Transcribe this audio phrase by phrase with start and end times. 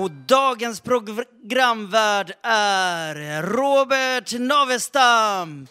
[0.00, 5.66] Och dagens programvärd är Robert Navestam.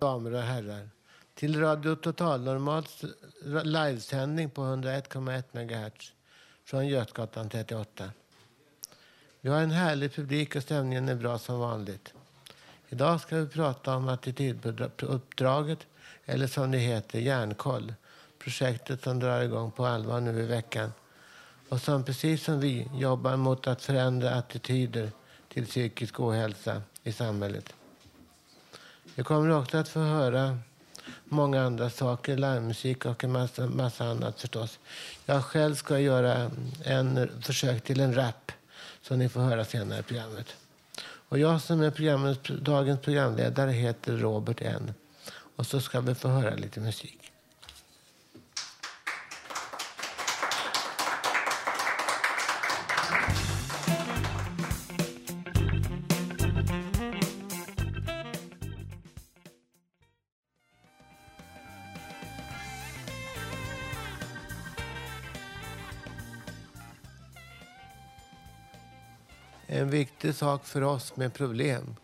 [0.00, 0.88] Damer och herrar.
[1.34, 3.04] Till Radio Total Normals
[3.64, 6.12] livesändning på 101,1 MHz
[6.64, 8.10] från Götgatan 38.
[9.40, 12.14] Vi har en härlig publik och stämningen är bra som vanligt.
[12.94, 15.78] Idag ska vi prata om attityduppdraget,
[16.24, 17.94] eller som det heter, Hjärnkoll.
[18.38, 20.92] Projektet som drar igång på allvar nu i veckan.
[21.68, 25.10] Och som precis som vi jobbar mot att förändra attityder
[25.48, 27.74] till psykisk ohälsa i samhället.
[29.14, 30.58] Vi kommer också att få höra
[31.24, 34.78] många andra saker, livemusik och en massa, massa annat förstås.
[35.26, 36.50] Jag själv ska göra
[36.84, 38.52] en försök till en rap
[39.02, 40.56] som ni får höra senare i programmet.
[41.34, 44.94] Och jag som är programmet, dagens programledare heter Robert N.
[45.56, 47.33] Och så ska vi få höra lite musik.
[70.24, 71.96] Viktig sak för oss med problem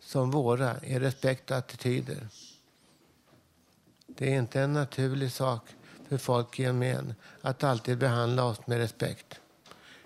[0.00, 2.28] som våra är respekt och attityder.
[4.06, 5.62] Det är inte en naturlig sak
[6.08, 9.40] för folk i gemen att alltid behandla oss med respekt.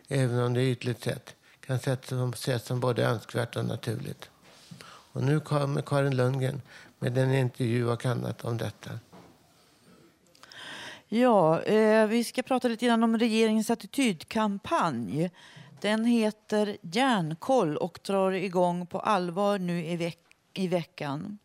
[0.09, 4.31] Även om det ytligt sett kan ses som både önskvärt och naturligt.
[5.13, 6.63] Och nu kommer Karin Lundgren
[6.99, 8.91] med en intervju och annat om detta.
[11.09, 15.31] Ja, eh, vi ska prata lite grann om regeringens attitydkampanj.
[15.85, 20.19] Den heter Järnkoll och drar igång på allvar nu i, veck
[20.55, 21.39] i veckan.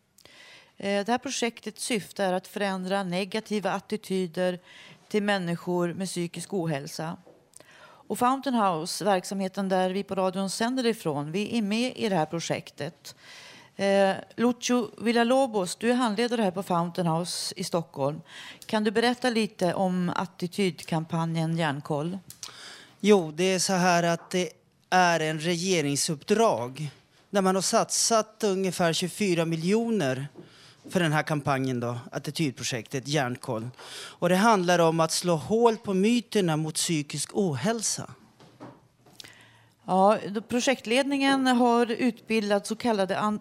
[0.76, 4.58] Eh, det här projektets syfte är att förändra negativa attityder
[5.08, 7.16] till människor med psykisk ohälsa.
[7.82, 12.16] Och Fountain House, verksamheten där vi på radion sänder ifrån, vi är med i det
[12.16, 13.14] här projektet.
[13.76, 18.20] Eh, Lucio Villalobos, du är handledare här på Fountain House i Stockholm.
[18.66, 22.18] Kan du berätta lite om attitydkampanjen Järnkoll?
[23.02, 24.50] Jo, det är så här att det
[24.90, 26.90] är en regeringsuppdrag
[27.30, 30.28] där man har satsat ungefär 24 miljoner
[30.88, 33.68] för den här kampanjen, då, attitydprojektet Järnkoll.
[33.92, 38.10] Och det handlar om att slå hål på myterna mot psykisk ohälsa.
[39.86, 40.18] Ja,
[40.48, 43.38] projektledningen har utbildat så kallade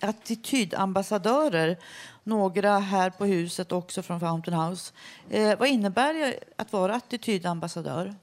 [0.00, 1.78] attitydambassadörer.
[2.24, 4.92] Några här på huset också från Fountain House.
[5.30, 8.14] Eh, vad innebär det att vara attitydambassadör?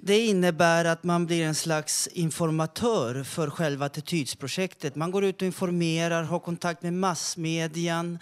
[0.00, 4.94] Det innebär att man blir en slags informatör för själva attitydsprojektet.
[4.94, 8.18] Man går ut och informerar, har kontakt med massmedian,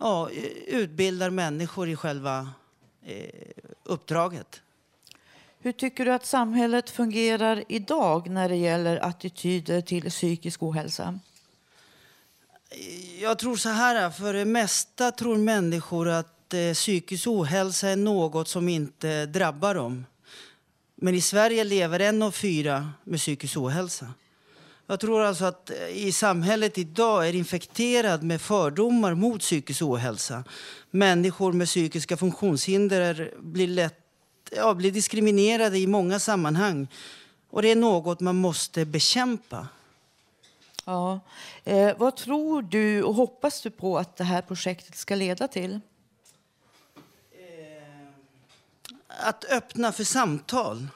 [0.00, 0.30] ja,
[0.66, 2.50] utbildar människor i själva
[3.04, 3.26] eh,
[3.84, 4.60] uppdraget.
[5.58, 11.18] Hur tycker du att samhället fungerar idag när det gäller attityder till psykisk ohälsa?
[13.20, 18.48] Jag tror så här, för det mesta tror människor att eh, psykisk ohälsa är något
[18.48, 20.04] som inte drabbar dem.
[21.04, 24.06] Men i Sverige lever en av fyra med psykisk ohälsa.
[24.86, 30.44] Jag tror alltså att eh, i samhället idag är infekterad med fördomar mot psykisk ohälsa.
[30.90, 33.98] Människor med psykiska funktionshinder blir, lätt,
[34.56, 36.88] ja, blir diskriminerade i många sammanhang.
[37.50, 39.68] Och det är något man måste bekämpa.
[40.84, 41.20] Ja.
[41.64, 45.80] Eh, vad tror du och hoppas du på att det här projektet ska leda till?
[49.20, 50.88] Att öppna för samtal.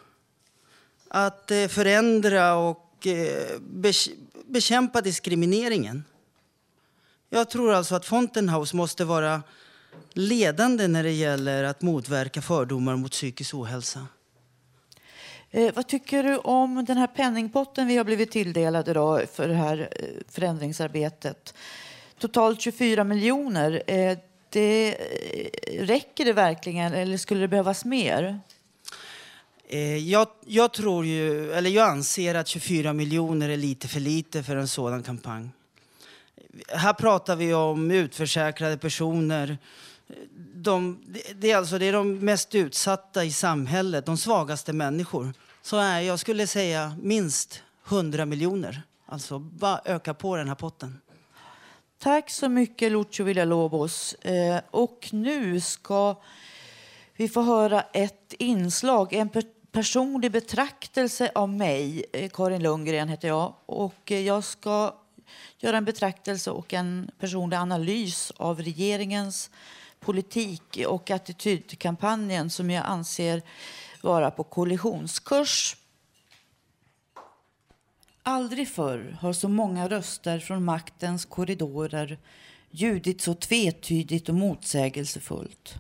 [1.09, 3.61] Att eh, förändra och eh,
[4.47, 6.05] bekämpa diskrimineringen.
[7.31, 9.43] Jag tror alltså att Fountain House måste vara
[10.13, 14.07] ledande när det gäller att motverka fördomar mot psykisk ohälsa.
[15.51, 19.55] Eh, vad tycker du om den här penningpotten vi har blivit tilldelade då för det
[19.55, 21.55] här eh, förändringsarbetet?
[22.19, 23.83] Totalt 24 miljoner.
[23.87, 24.19] Eh,
[24.57, 28.41] det, eh, räcker det verkligen eller skulle det behövas mer?
[29.69, 34.43] Eh, jag, jag, tror ju, eller jag anser att 24 miljoner är lite för lite
[34.43, 35.49] för en sådan kampanj.
[36.69, 39.59] Här pratar vi om utförsäkrade personer.
[40.55, 40.99] De,
[41.35, 45.33] det, är alltså, det är de mest utsatta i samhället, de svagaste människor.
[45.63, 48.83] Så är, jag skulle säga minst 100 miljoner.
[49.07, 51.01] Alltså bara öka på den här potten.
[51.99, 54.15] Tack så mycket Lucio Villalobos.
[54.15, 56.17] Eh, och nu ska
[57.17, 62.05] vi få höra ett inslag, en per personlig betraktelse av mig.
[62.13, 63.55] Eh, Karin Lundgren heter jag.
[63.67, 64.95] Och eh, jag ska
[65.59, 69.51] göra en betraktelse och en personlig analys av regeringens
[70.01, 73.43] politik och attitydkampanjen som jag anser
[74.03, 75.77] vara på kollisionskurs.
[78.29, 82.19] Aldrig förr har så många röster från maktens korridorer
[82.71, 85.75] ljudit så tvetydigt och motsägelsefullt.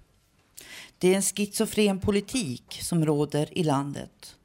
[0.98, 4.36] Det är en schizofren politik som råder i landet.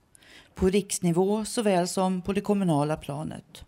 [0.56, 3.64] På riksnivå såväl som på det kommunala planet.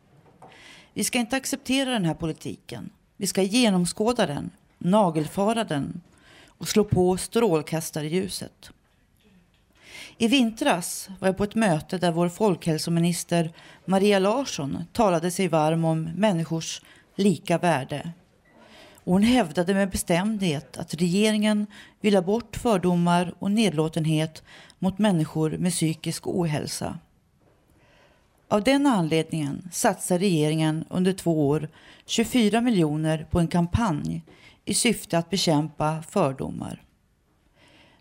[0.94, 2.90] Vi ska inte acceptera den här politiken.
[3.18, 6.02] Vi ska genomskåda den, nagelfara den
[6.48, 8.72] och slå på strålkastarljuset.
[10.18, 13.52] I vintras var jag på ett möte där vår folkhälsominister
[13.86, 16.82] Maria Larsson talade sig varm om människors
[17.16, 18.12] lika värde.
[19.04, 21.68] Och hon hävdade med bestämdhet att regeringen
[22.02, 24.44] vill ha bort fördomar och nedlåtenhet
[24.80, 27.00] mot människor med psykisk ohälsa.
[28.48, 31.70] Av den anledningen satsar regeringen under två år
[32.06, 34.22] 24 miljoner på en kampanj
[34.66, 36.82] i syfte att bekämpa fördomar.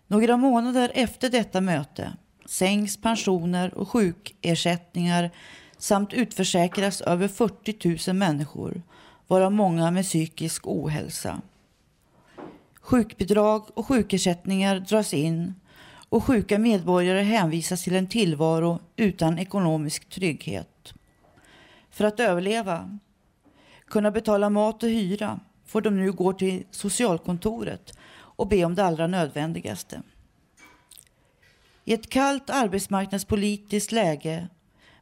[0.07, 2.13] Några månader efter detta möte
[2.45, 5.31] sänks pensioner och sjukersättningar
[5.77, 8.81] samt utförsäkras över 40 000 människor,
[9.27, 11.41] varav många med psykisk ohälsa.
[12.81, 15.53] Sjukbidrag och sjukersättningar dras in
[16.09, 20.93] och sjuka medborgare hänvisas till en tillvaro utan ekonomisk trygghet.
[21.91, 22.99] För att överleva,
[23.87, 27.97] kunna betala mat och hyra får de nu gå till socialkontoret
[28.35, 30.01] och be om det allra nödvändigaste.
[31.85, 34.47] I ett kallt arbetsmarknadspolitiskt läge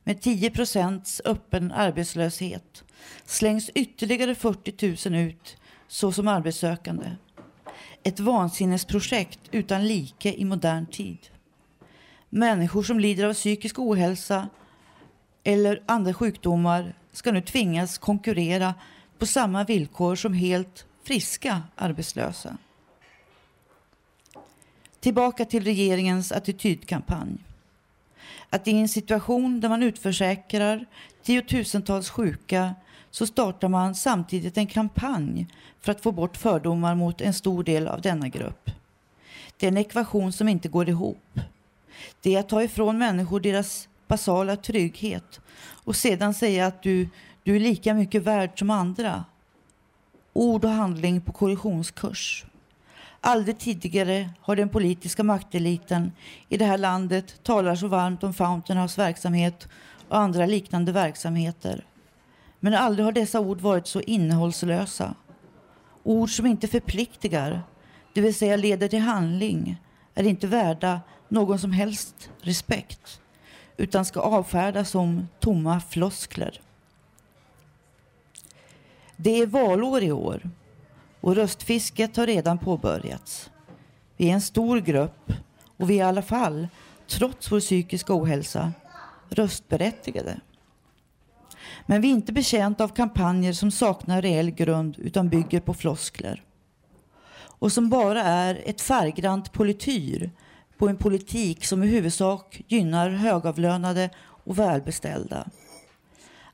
[0.04, 2.83] med 10 procents öppen arbetslöshet
[3.25, 5.57] slängs ytterligare 40 000 ut
[5.88, 7.12] såsom arbetssökande.
[8.04, 11.18] Ett vansinnesprojekt utan like i modern tid.
[12.30, 14.50] Människor som lider av psykisk ohälsa
[15.44, 18.74] eller andra sjukdomar ska nu tvingas konkurrera
[19.18, 22.57] på samma villkor som helt friska arbetslösa.
[25.01, 27.38] Tillbaka till regeringens attitydkampanj.
[28.50, 30.86] Att i en situation där man utförsäkrar
[31.24, 32.75] tiotusentals sjuka
[33.12, 35.48] så startar man samtidigt en kampanj
[35.80, 38.71] för att få bort fördomar mot en stor del av denna grupp.
[39.57, 41.39] Det är en ekvation som inte går ihop.
[42.21, 47.09] Det är att ta ifrån människor deras basala trygghet och sedan säga att du,
[47.44, 49.25] du är lika mycket värd som andra.
[50.33, 52.45] Ord och handling på kollisionskurs.
[53.23, 56.11] Aldrig tidigare har den politiska makteliten
[56.49, 59.68] i det här landet talat så varmt om Fountain House verksamhet
[60.09, 61.85] och andra liknande verksamheter.
[62.59, 65.16] Men aldrig har dessa ord varit så innehållslösa.
[66.04, 67.63] Ord som inte förpliktigar,
[68.13, 69.81] det vill säga leder till handling,
[70.13, 73.21] är inte värda någon som helst respekt
[73.78, 76.61] utan ska avfärdas som tomma floskler.
[79.16, 80.49] Det är valår i år
[81.21, 83.51] och röstfisket har redan påbörjats.
[84.18, 85.33] Vi är en stor grupp
[85.78, 86.68] och vi är i alla fall,
[87.07, 88.71] trots vår psykiska ohälsa,
[89.30, 90.40] röstberättigade.
[91.85, 96.44] Men vi är inte betjänta av kampanjer som saknar reell grund utan bygger på floskler.
[97.33, 100.31] Och som bara är ett färggrant polityr
[100.78, 105.47] på en politik som i huvudsak gynnar högavlönade och välbeställda.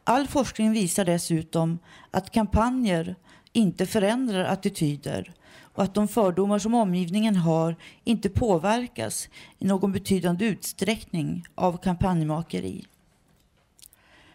[0.03, 1.79] All forskning visar dessutom
[2.11, 3.15] att kampanjer
[3.57, 10.45] inte förändrar attityder och att de fördomar som omgivningen har inte påverkas i någon betydande
[10.45, 12.85] utsträckning av kampanjmakeri.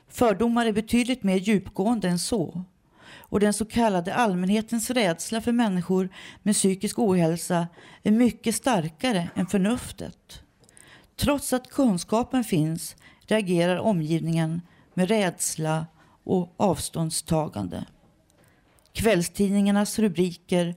[0.09, 2.65] Fördomar är betydligt mer djupgående än så
[3.15, 6.09] och den så kallade allmänhetens rädsla för människor
[6.43, 7.69] med psykisk ohälsa
[8.03, 10.43] är mycket starkare än förnuftet.
[11.17, 14.61] Trots att kunskapen finns reagerar omgivningen
[14.95, 15.87] med rädsla
[16.25, 17.85] och avståndstagande
[18.93, 20.75] kvällstidningarnas rubriker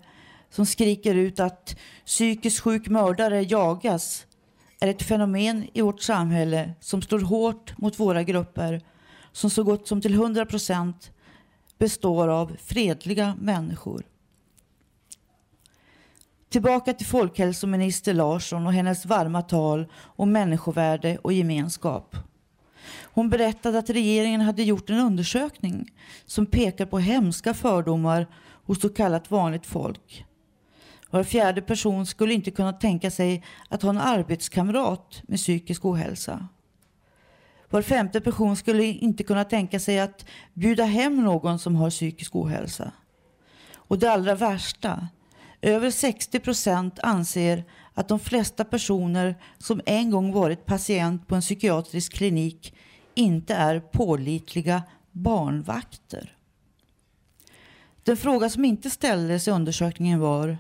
[0.50, 4.26] som skriker ut att psykiskt sjuk mördare jagas
[4.80, 8.82] är ett fenomen i vårt samhälle som slår hårt mot våra grupper
[9.32, 11.12] som så gott som till 100 procent
[11.78, 14.04] består av fredliga människor.
[16.50, 22.16] Tillbaka till folkhälsominister Larsson och hennes varma tal om människovärde och gemenskap.
[23.04, 25.94] Hon berättade att regeringen hade gjort en undersökning
[26.26, 28.28] som pekar på hemska fördomar
[28.66, 30.26] hos så kallat vanligt folk.
[31.10, 36.48] Var fjärde person skulle inte kunna tänka sig att ha en arbetskamrat med psykisk ohälsa.
[37.70, 42.36] Var femte person skulle inte kunna tänka sig att bjuda hem någon som har psykisk
[42.36, 42.92] ohälsa.
[43.76, 45.08] Och det allra värsta,
[45.62, 47.64] över 60 procent anser
[47.96, 52.74] att de flesta personer som en gång varit patient på en psykiatrisk klinik
[53.14, 56.36] inte är pålitliga barnvakter.
[58.04, 60.58] Den fråga som inte ställdes i undersökningen var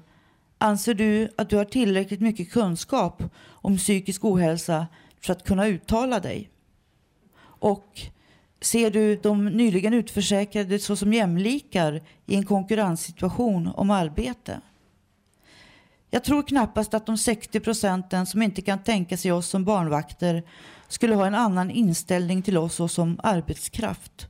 [0.57, 4.87] Anser du att du har tillräckligt mycket kunskap om psykisk ohälsa
[5.21, 6.49] för att kunna uttala dig?
[7.41, 8.01] Och
[8.61, 14.61] ser du de nyligen utförsäkrade såsom jämlikar i en konkurrenssituation om arbete?
[16.15, 20.43] Jag tror knappast att de 60 procenten som inte kan tänka sig oss som barnvakter
[20.87, 24.27] skulle ha en annan inställning till oss som arbetskraft.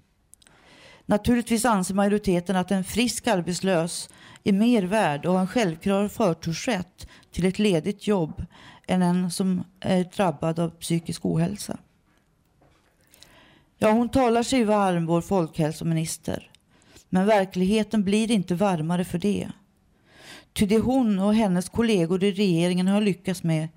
[1.06, 4.10] Naturligtvis anser majoriteten att en frisk arbetslös
[4.44, 8.46] är mer värd och har en självklar förtursrätt till ett ledigt jobb
[8.88, 11.78] än en som är drabbad av psykisk ohälsa.
[13.78, 16.52] Ja, hon talar sig varm, vår folkhälsominister.
[17.10, 19.52] Men verkligheten blir inte varmare för det.
[20.56, 23.68] Ty det hon och hennes kollegor i regeringen har lyckats med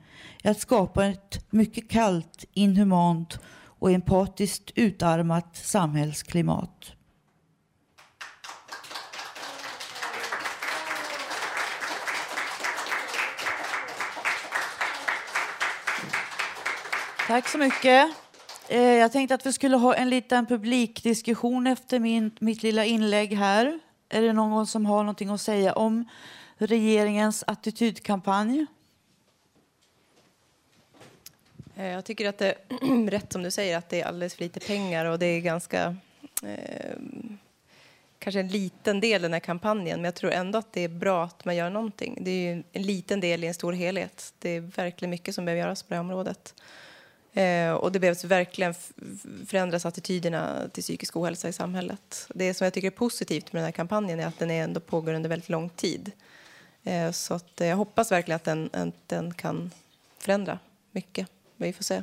[0.42, 6.92] är att skapa ett mycket kallt, inhumant och empatiskt utarmat samhällsklimat.
[17.26, 18.14] Tack så mycket.
[18.68, 23.32] Eh, jag tänkte att vi skulle ha en liten publikdiskussion efter min, mitt lilla inlägg
[23.32, 23.80] här.
[24.08, 26.04] Är det någon som har någonting att säga om
[26.58, 28.66] regeringens attitydkampanj?
[31.76, 34.42] Eh, jag tycker att det är rätt som du säger att det är alldeles för
[34.42, 35.96] lite pengar och det är ganska
[36.42, 36.96] eh,
[38.18, 40.88] kanske en liten del i den här kampanjen men jag tror ändå att det är
[40.88, 42.18] bra att man gör någonting.
[42.20, 44.34] Det är en liten del i en stor helhet.
[44.38, 46.54] Det är verkligen mycket som behöver göras på det här området.
[47.32, 48.74] Eh, och det behövs verkligen
[49.46, 52.26] förändras attityderna till psykisk ohälsa i samhället.
[52.34, 55.12] Det som jag tycker är positivt med den här kampanjen är att den ändå pågår
[55.12, 56.12] under väldigt lång tid.
[56.88, 59.70] Eh, så att jag hoppas verkligen att den, den kan
[60.18, 60.58] förändra
[60.90, 61.28] mycket.
[61.56, 62.02] Vi får se.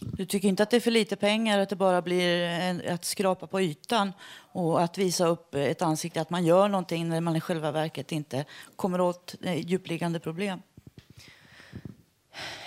[0.00, 3.04] Du tycker inte att det är för lite pengar, att det bara blir en, att
[3.04, 4.12] skrapa på ytan
[4.52, 8.12] och att visa upp ett ansikte, att man gör någonting när man i själva verket
[8.12, 8.44] inte
[8.76, 10.62] kommer åt eh, djupliggande problem?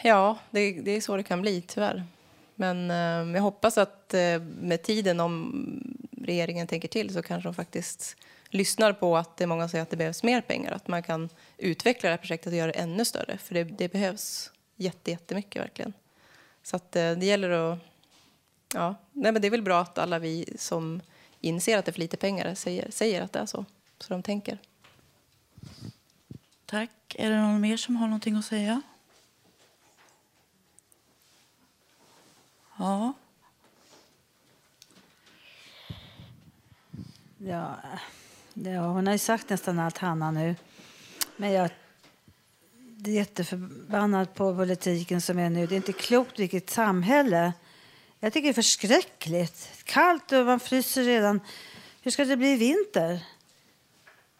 [0.03, 2.03] Ja, det, det, är så det kan bli tyvärr.
[2.55, 5.65] Men eh, jag hoppas att eh, med tiden, om
[6.21, 8.17] regeringen tänker till, så kanske de faktiskt
[8.51, 10.71] lyssnar på att det är många som säger att det behövs mer pengar.
[10.71, 13.37] Att man kan utveckla det här projektet och göra det ännu större.
[13.37, 15.93] För det, det behövs jätte, jättemycket verkligen.
[16.63, 17.79] Så att eh, det gäller att...
[18.73, 21.01] Ja, nej, men det är väl bra att alla vi som
[21.39, 23.65] inser att det är för lite pengar säger, säger att det är så.
[23.99, 24.57] Så de tänker.
[26.65, 27.15] Tack.
[27.15, 28.81] Är det någon mer som har någonting att säga?
[32.77, 33.13] Ja.
[37.37, 37.75] Ja,
[38.53, 40.55] ja, hon har ju sagt nästan allt, Hanna, nu.
[41.37, 41.71] Men jag är
[43.11, 45.67] jätteförbannad på politiken som är nu.
[45.67, 47.53] Det är inte klokt vilket samhälle.
[48.19, 49.69] Jag tycker det är förskräckligt.
[49.83, 51.39] Kallt och man fryser redan.
[52.01, 53.25] Hur ska det bli i vinter?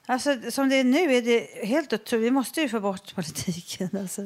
[0.05, 2.25] Alltså, som det är nu är det helt otroligt.
[2.25, 3.89] Vi måste ju få bort politiken.
[3.99, 4.21] Alltså,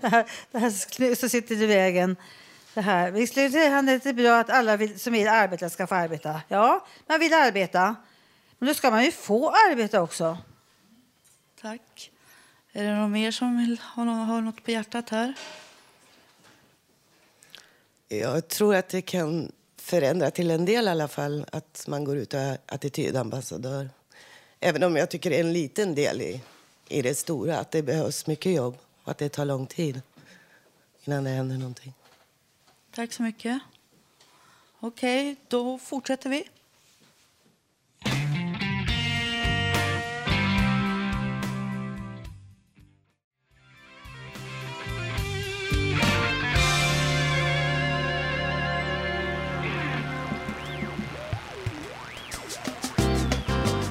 [0.00, 2.16] det här, det här som sitter i vägen
[2.74, 3.10] det här.
[3.10, 6.40] Visst är det bra att alla vill, som vill arbeta ska få arbeta.
[6.48, 7.96] Ja, man vill arbeta.
[8.58, 10.38] Men då ska man ju få arbeta också.
[11.60, 12.10] Tack.
[12.72, 15.34] Är det någon mer som vill ha, ha något på hjärtat här?
[18.08, 22.16] Jag tror att det kan förändra till en del i alla fall att man går
[22.16, 23.90] ut och är attitydambassadör.
[24.60, 26.42] Även om jag tycker det är en liten del i,
[26.88, 30.00] i det stora, att det behövs mycket jobb och att det tar lång tid
[31.04, 31.94] innan det händer någonting.
[32.94, 33.60] Tack så mycket.
[34.80, 36.48] Okej, då fortsätter vi.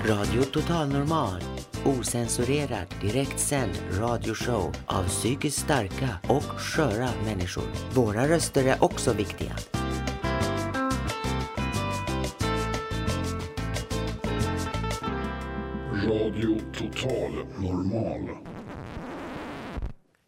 [0.08, 1.42] Radio Total Normal.
[1.86, 7.64] Osensurerad, direktsänd radioshow av psykiskt starka och sköra människor.
[7.94, 9.52] Våra röster är också viktiga.
[16.06, 18.30] Radio Total Normal.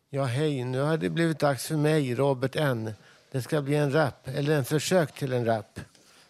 [0.09, 0.63] Ja, hej.
[0.63, 2.93] Nu har det blivit dags för mig, Robert N.
[3.31, 5.79] Det ska bli en rap, eller en försök till en rap.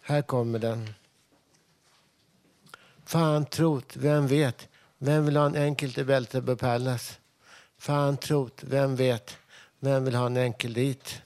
[0.02, 0.88] Här kommer den.
[3.10, 4.68] Fan trot, vem vet?
[4.98, 7.14] Vem vill ha en enkel till Bältebo Palace?
[7.78, 9.36] Fan trot, vem vet?
[9.80, 11.22] Vem vill ha en enkel dit?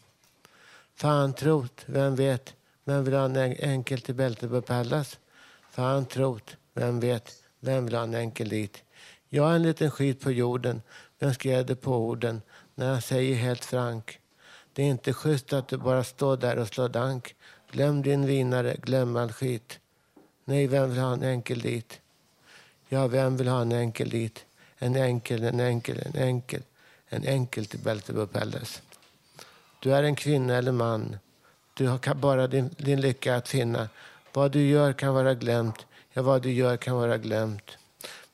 [0.94, 2.54] Fan trot, vem vet?
[2.84, 5.16] Vem vill ha en enkel till Bältebo Palace?
[5.70, 7.32] Fan trot, vem vet?
[7.60, 8.82] Vem vill ha en enkel dit?
[9.28, 10.82] Jag är en liten skit på jorden.
[11.18, 12.42] Vem skrev det på orden?
[12.74, 14.20] När jag säger helt frank.
[14.72, 17.34] Det är inte schysst att du bara står där och slår dank.
[17.70, 19.80] Glöm din vinare, glöm all skit.
[20.44, 22.00] Nej, vem vill ha en enkel dit?
[22.88, 24.44] Ja, vem vill ha en enkel dit?
[24.78, 26.62] En enkel, en enkel, en enkel.
[27.08, 28.82] En enkel till Bältebo Pelles
[29.80, 31.16] Du är en kvinna eller man.
[31.74, 33.88] Du har bara din, din lycka att finna.
[34.32, 35.86] Vad du gör kan vara glömt.
[36.12, 37.70] Ja, vad du gör kan vara glömt.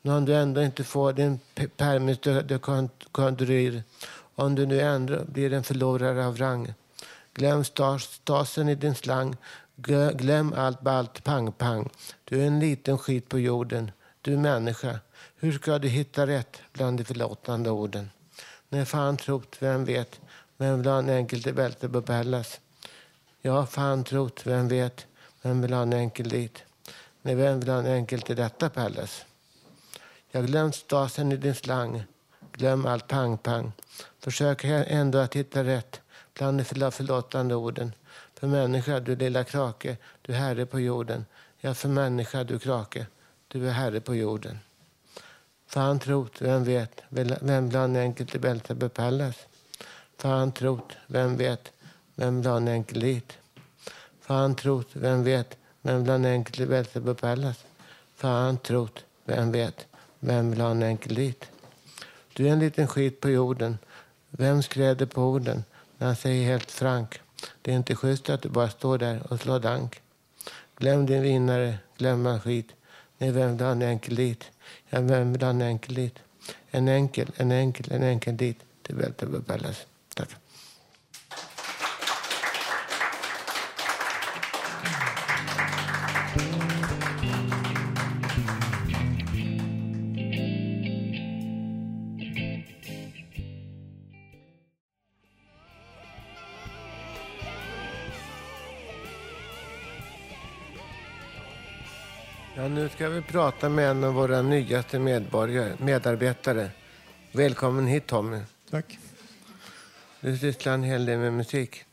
[0.02, 1.40] Men om du ändå inte får din
[1.76, 2.58] permis de, de
[4.34, 6.74] om du nu ändå blir en förlorare av rang,
[7.34, 7.64] glöm
[7.98, 9.36] stasen i din slang,
[10.14, 11.90] glöm allt balt pang pang.
[12.24, 13.90] Du är en liten skit på jorden,
[14.22, 14.98] du människa.
[15.36, 18.10] Hur ska du hitta rätt bland de förlåtande orden?
[18.68, 20.20] När fan trott, vem vet,
[20.56, 22.60] vem vill ha en enkel till bälte på Pallas?
[23.42, 25.06] Ja, fan trott, vem vet,
[25.42, 26.64] vem vill ha en enkel dit?
[27.22, 29.24] Nej, vem vill ha en enkel till detta Pallas?
[30.30, 32.04] Jag glömt stasen i din slang.
[32.52, 33.72] Glöm allt pang-pang.
[34.18, 36.00] Försök ändå att hitta rätt
[36.34, 37.92] bland de förlåtande orden.
[38.40, 41.26] För människa, du lilla krake, du är herre på jorden.
[41.58, 43.06] Ja, för människa, du krake,
[43.48, 44.58] du är herre på jorden.
[45.66, 47.00] Fan trot, vem vet,
[47.40, 49.36] vem bland enkelt i bältet bepallas?
[50.16, 51.72] Fan trot, vem vet,
[52.14, 53.32] vem bland enkel dit?
[54.20, 57.64] Fan trot, vem vet, vem bland enkelt i bältet bepallas?
[58.14, 59.86] Fan trot, vem vet,
[60.18, 61.44] vem vill ha en enkel dit?
[62.32, 63.78] Du är en liten skit på jorden.
[64.30, 65.64] Vem skräder på orden
[65.98, 67.20] när han säger helt frank?
[67.62, 70.00] Det är inte schysst att du bara står där och slår dank.
[70.76, 72.68] Glöm din vinnare, glöm all skit.
[73.18, 74.44] Nej, vem vill ha en enkel dit?
[74.90, 76.18] Ja, vem vill ha en enkel dit?
[76.70, 79.82] En enkel, en enkel, en enkel dit till Bältebo Palace.
[80.14, 80.28] Tack.
[102.60, 104.98] Ja, nu ska vi prata med en av våra nyaste
[105.78, 106.70] medarbetare.
[107.32, 108.40] Välkommen hit Tommy.
[108.70, 108.98] Tack.
[110.20, 111.84] Du sysslar en hel del med musik.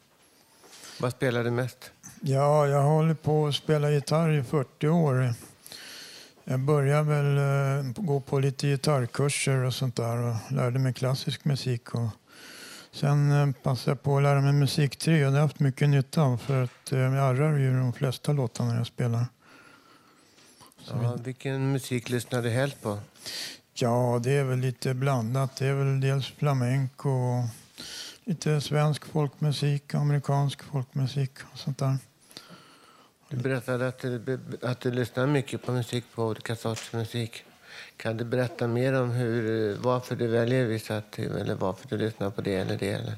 [0.99, 1.91] Vad spelar du mest?
[2.21, 5.33] Ja, jag håller på att spela gitarr i 40 år.
[6.43, 11.45] Jag började väl eh, gå på lite gitarrkurser och sånt där och lärde mig klassisk
[11.45, 11.95] musik.
[11.95, 12.09] Och
[12.91, 15.89] sen eh, passade jag på att lära mig musikteori och det har jag haft mycket
[15.89, 19.25] nytta av för att eh, jag arrar ju de flesta låtarna jag spelar.
[20.89, 22.99] Ja, vilken musik lyssnar du helst på?
[23.73, 25.55] Ja, det är väl lite blandat.
[25.55, 27.45] Det är väl dels flamenco och
[28.23, 31.97] lite svensk folkmusik, amerikansk folkmusik och sånt där.
[33.29, 37.43] Du berättade att du, att du lyssnar mycket på musik, på olika sorts musik.
[37.97, 42.41] Kan du berätta mer om hur, varför du väljer vissa, eller varför du lyssnar på
[42.41, 42.91] det eller det?
[42.91, 43.13] Eller?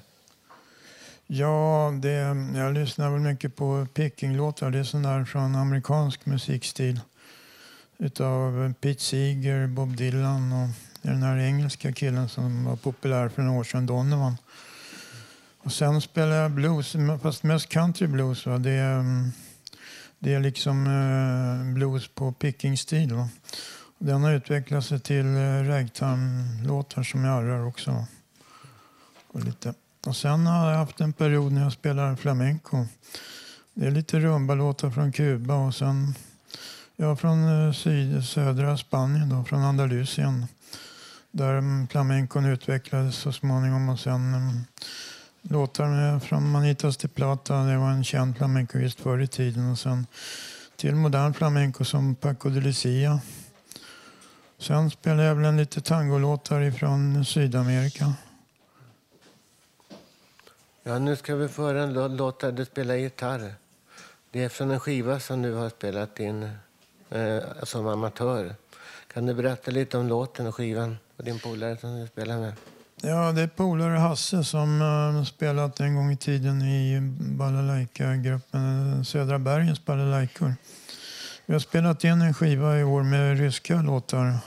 [1.27, 2.11] Ja, det,
[2.55, 4.71] jag lyssnar väl mycket på pickinglåtar.
[4.71, 6.99] Det är sån där från amerikansk musikstil.
[8.01, 10.69] Utav Pete Seeger, Bob Dylan och
[11.01, 14.37] den här engelska killen som var populär för några år sedan, Donovan.
[15.57, 18.45] Och sen spelar jag blues, fast mest country blues.
[18.45, 18.57] Va?
[18.57, 19.31] Det, är, mm,
[20.19, 23.13] det är liksom eh, blues på picking-stil.
[23.13, 23.29] va.
[23.97, 28.05] Den har utvecklat sig till eh, ragtime-låtar som jag arrar också.
[29.27, 29.73] Och, lite.
[30.05, 32.85] och sen har jag haft en period när jag spelar flamenco.
[33.73, 36.13] Det är lite rumbalåtar från Kuba och sen
[37.01, 40.45] ja, från eh, syd, södra Spanien, då, från Andalusien.
[41.31, 44.65] Där flamencon utvecklades så småningom och sen um,
[45.41, 49.79] låtar med, från Manitas de Plata, det var en känd flamencoist förr i tiden och
[49.79, 50.07] sen
[50.75, 53.19] till modern flamenco som Paco de Lucia.
[54.57, 58.13] Sen spelade jag väl lite tangolåtar ifrån Sydamerika.
[60.83, 63.53] Ja, nu ska vi få höra en låt där du spelar gitarr.
[64.31, 66.49] Det är från en skiva som du har spelat in
[67.09, 68.55] eh, som amatör.
[69.13, 72.53] Kan du berätta lite om låten och skivan och din polare som du spelar med?
[73.01, 76.99] Ja, det är polare Hasse som uh, spelat en gång i tiden i
[77.37, 80.53] balalaika-gruppen eh, Södra bergens balalaikor.
[81.45, 84.37] Vi har spelat in en skiva i år med ryska låtar.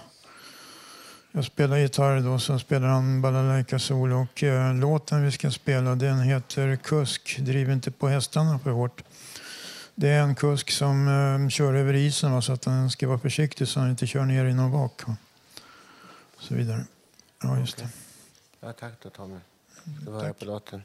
[1.33, 4.23] Jag spelar gitarr då, så spelar han balalaika solo.
[4.23, 9.03] Och uh, låten vi ska spela den heter Kusk, driv inte på hästarna för hårt.
[10.03, 13.19] Det är en kusk som uh, kör över isen va, så att han ska vara
[13.19, 15.07] försiktig så han inte kör ner i någon vak.
[15.07, 15.17] Va.
[16.39, 16.85] Så vidare.
[17.43, 17.89] Ja, just det.
[18.61, 19.39] Ja, tack då Tommy.
[20.03, 20.83] Ska vi höra på låten.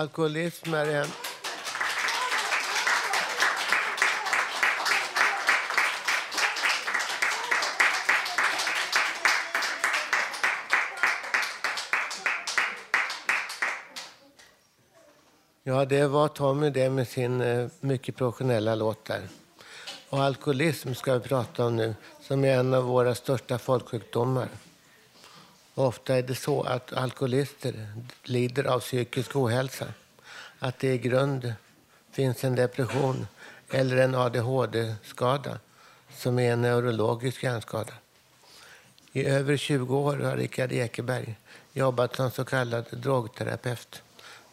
[0.00, 1.06] Alkoholism är en...
[15.62, 19.28] Ja, det var Tommy det med sin eh, mycket professionella låt där.
[20.10, 24.48] Och alkoholism ska vi prata om nu, som är en av våra största folksjukdomar.
[25.74, 29.86] Ofta är det så att alkoholister lider av psykisk ohälsa.
[30.58, 31.54] Att det i grund
[32.12, 33.26] finns en depression
[33.70, 35.58] eller en ADHD-skada
[36.14, 37.92] som är en neurologisk hjärnskada.
[39.12, 41.36] I över 20 år har Rickard Ekeberg
[41.72, 44.02] jobbat som så kallad drogterapeut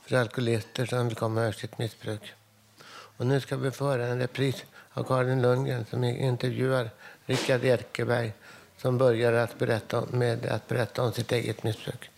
[0.05, 2.33] för alkoholister som vill komma ur sitt missbruk.
[3.17, 6.89] Och nu ska vi föra en repris av Karin Lundgren som intervjuar
[7.25, 8.33] Rickard Ekeberg
[8.77, 12.09] som börjar att berätta, med att berätta om sitt eget missbruk.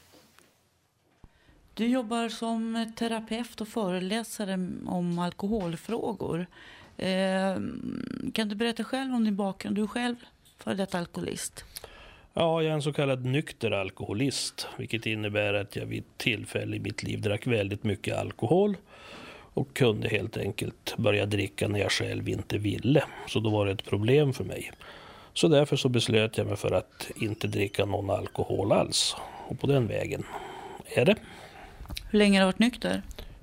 [1.73, 4.53] Du jobbar som terapeut och föreläsare
[4.85, 6.45] om alkoholfrågor.
[6.97, 7.55] Eh,
[8.33, 9.75] kan du berätta själv om din bakgrund?
[9.75, 10.15] Du är själv
[10.57, 11.65] före detta alkoholist.
[12.33, 16.79] Ja, jag är en så kallad nykter alkoholist, vilket innebär att jag vid tillfälle i
[16.79, 18.77] mitt liv drack väldigt mycket alkohol
[19.53, 23.03] och kunde helt enkelt börja dricka när jag själv inte ville.
[23.27, 24.71] Så då var det ett problem för mig.
[25.39, 29.15] Så därför så beslöt jag mig för att inte dricka någon alkohol alls.
[29.47, 30.23] Och på den vägen
[30.95, 31.15] är det.
[32.12, 33.02] Hur länge har du varit nykter?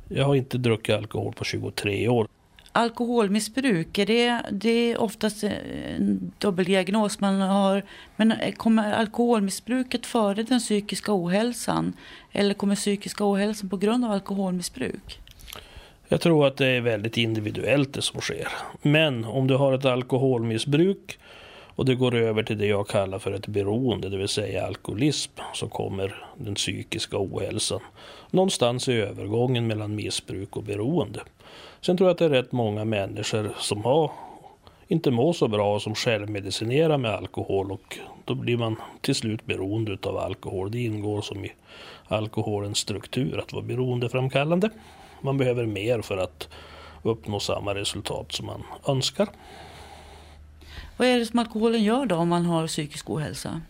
[0.08, 2.28] Jag har inte druckit alkohol på 23 år.
[2.72, 7.82] Alkoholmissbruk, är det, det är oftast en dubbeldiagnos man har.
[8.16, 11.92] Men kommer alkoholmissbruket före den psykiska ohälsan?
[12.32, 15.20] Eller kommer psykiska ohälsan på grund av alkoholmissbruk?
[16.08, 18.48] Jag tror att det är väldigt individuellt det som sker.
[18.82, 21.18] Men om du har ett alkoholmissbruk
[21.76, 25.32] och det går över till det jag kallar för ett beroende, det vill säga alkoholism,
[25.54, 27.80] så kommer den psykiska ohälsan
[28.30, 31.20] någonstans i övergången mellan missbruk och beroende.
[31.80, 34.10] Sen tror jag att det är rätt många människor som har
[34.88, 39.98] inte mår så bra som självmedicinerar med alkohol och då blir man till slut beroende
[40.02, 40.70] av alkohol.
[40.70, 41.52] Det ingår som i
[42.08, 44.70] alkoholens struktur att vara beroendeframkallande.
[45.20, 46.48] Man behöver mer för att
[47.02, 49.28] uppnå samma resultat som man önskar.
[50.96, 53.60] Vad är det som alkoholen gör då om man har psykisk ohälsa?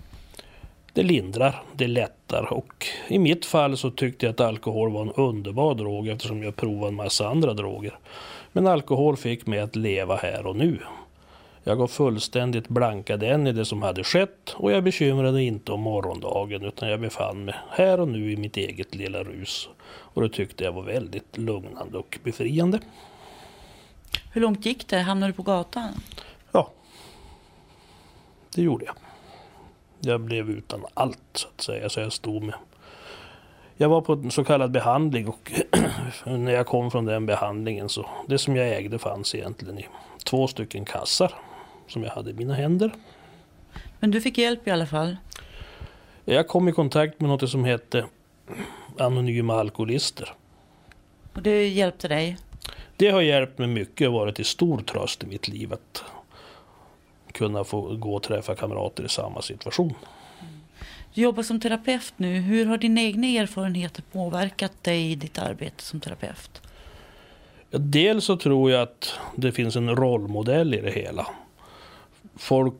[0.92, 5.12] Det lindrar, det lättar och i mitt fall så tyckte jag att alkohol var en
[5.12, 7.98] underbar drog eftersom jag provade en massa andra droger.
[8.52, 10.78] Men alkohol fick mig att leva här och nu.
[11.64, 15.80] Jag gav fullständigt blankad än i det som hade skett och jag bekymrade inte om
[15.80, 19.68] morgondagen utan jag befann mig här och nu i mitt eget lilla rus.
[19.86, 22.80] Och det tyckte jag var väldigt lugnande och befriande.
[24.32, 24.98] Hur långt gick det?
[24.98, 25.92] Hamnade du på gatan?
[26.52, 26.70] Ja,
[28.56, 28.94] det gjorde jag.
[30.00, 31.88] Jag blev utan allt så att säga.
[31.88, 32.54] Så jag stod med.
[33.76, 35.52] Jag var på en så kallad behandling och
[36.24, 39.86] när jag kom från den behandlingen så det som jag ägde fanns egentligen i
[40.24, 41.34] två stycken kassar
[41.88, 42.90] som jag hade i mina händer.
[44.00, 45.16] Men du fick hjälp i alla fall?
[46.24, 48.06] Jag kom i kontakt med något som hette
[48.98, 50.32] Anonyma Alkoholister.
[51.34, 52.36] Och det hjälpte dig?
[52.96, 56.04] Det har hjälpt mig mycket och varit till stor tröst i mitt liv att
[57.36, 59.94] kunna få gå och träffa kamrater i samma situation.
[61.14, 62.40] Du jobbar som terapeut nu.
[62.40, 66.62] Hur har dina egna erfarenheter påverkat dig i ditt arbete som terapeut?
[67.70, 71.26] Dels så tror jag att det finns en rollmodell i det hela.
[72.36, 72.74] Folk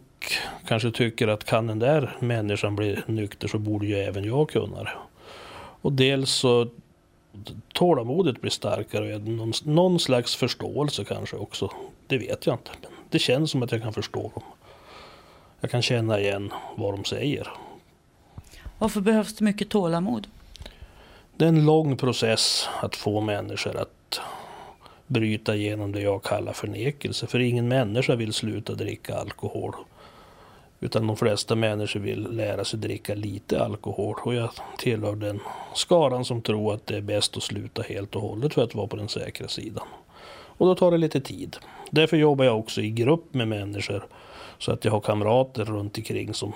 [0.67, 4.83] kanske tycker att kan den där människan bli nykter så borde ju även jag kunna
[4.83, 4.93] det.
[5.81, 6.69] Och dels så
[7.73, 11.71] tålamodet blir starkare och någon, någon slags förståelse kanske också.
[12.07, 12.71] Det vet jag inte.
[13.11, 14.43] Det känns som att jag kan förstå dem.
[15.61, 17.49] Jag kan känna igen vad de säger.
[18.79, 20.27] Varför behövs det mycket tålamod?
[21.37, 24.21] Det är en lång process att få människor att
[25.07, 27.27] bryta igenom det jag kallar förnekelse.
[27.27, 29.75] För ingen människa vill sluta dricka alkohol.
[30.81, 34.17] Utan de flesta människor vill lära sig dricka lite alkohol.
[34.25, 35.41] Och jag tillhör den
[35.75, 38.87] skaran som tror att det är bäst att sluta helt och hållet för att vara
[38.87, 39.87] på den säkra sidan.
[40.59, 41.57] Och då tar det lite tid.
[41.91, 44.07] Därför jobbar jag också i grupp med människor.
[44.59, 46.53] Så att jag har kamrater runt omkring som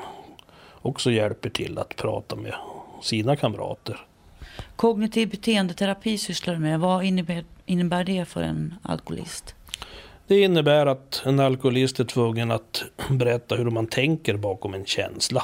[0.83, 2.55] också hjälper till att prata med
[3.03, 4.07] sina kamrater.
[4.77, 6.81] Kognitiv beteendeterapi sysslar du med.
[6.81, 9.55] Vad innebär, innebär det för en alkoholist?
[10.27, 15.43] Det innebär att en alkoholist är tvungen att berätta hur man tänker bakom en känsla.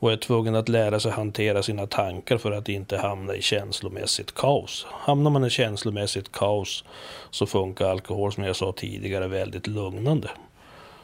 [0.00, 4.34] Och är tvungen att lära sig hantera sina tankar för att inte hamna i känslomässigt
[4.34, 4.86] kaos.
[4.90, 6.84] Hamnar man i känslomässigt kaos
[7.30, 10.30] så funkar alkohol som jag sa tidigare väldigt lugnande.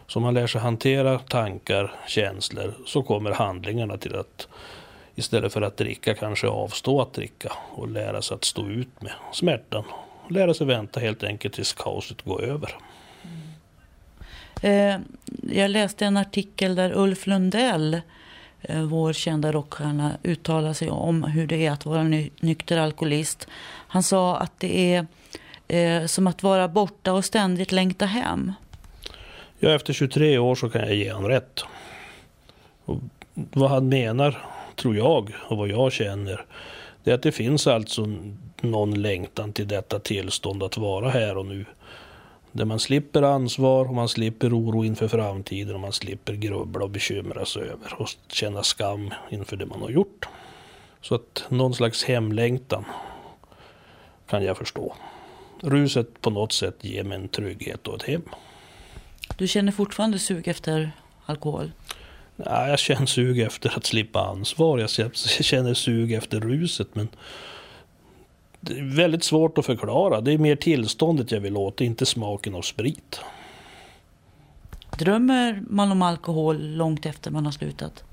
[0.07, 4.49] Så om man lär sig hantera tankar, känslor så kommer handlingarna till att
[5.15, 9.13] istället för att dricka kanske avstå att dricka och lära sig att stå ut med
[9.33, 9.85] smärtan.
[10.29, 12.77] Lära sig vänta helt enkelt tills kaoset går över.
[14.63, 14.91] Mm.
[14.91, 15.01] Eh,
[15.57, 18.01] jag läste en artikel där Ulf Lundell, eh,
[18.62, 22.03] Eh, vår kända rockstjärna, uttalar sig om hur det är att vara
[22.40, 23.49] nykter alkoholist.
[23.88, 25.07] Han sa att det är
[25.69, 28.53] eh, som att vara borta och ständigt längta hem.
[29.59, 31.64] Ja, efter 23 år så kan jag ge honom rätt.
[32.85, 32.99] Och
[33.33, 34.42] vad han menar,
[34.77, 36.45] tror jag, och vad jag känner,
[37.05, 38.07] det är att det finns alltså
[38.61, 41.64] någon längtan till detta tillstånd att vara här och nu.
[42.57, 46.90] Där man slipper ansvar och man slipper oro inför framtiden och man slipper grubbla och
[46.90, 50.29] bekymra sig över och känna skam inför det man har gjort.
[51.01, 52.85] Så att någon slags hemlängtan
[54.29, 54.95] kan jag förstå.
[55.61, 58.23] Ruset på något sätt ger mig en trygghet och ett hem.
[59.38, 60.90] Du känner fortfarande sug efter
[61.27, 61.73] alkohol?
[62.37, 64.79] Ja, jag känner sug efter att slippa ansvar.
[64.79, 64.90] Jag
[65.45, 66.95] känner sug efter ruset.
[66.95, 67.09] Men
[68.70, 70.20] väldigt svårt att förklara.
[70.20, 73.20] Det är mer tillståndet jag vill åt, inte smaken av sprit.
[74.98, 78.05] Drömmer man om alkohol långt efter man har slutat?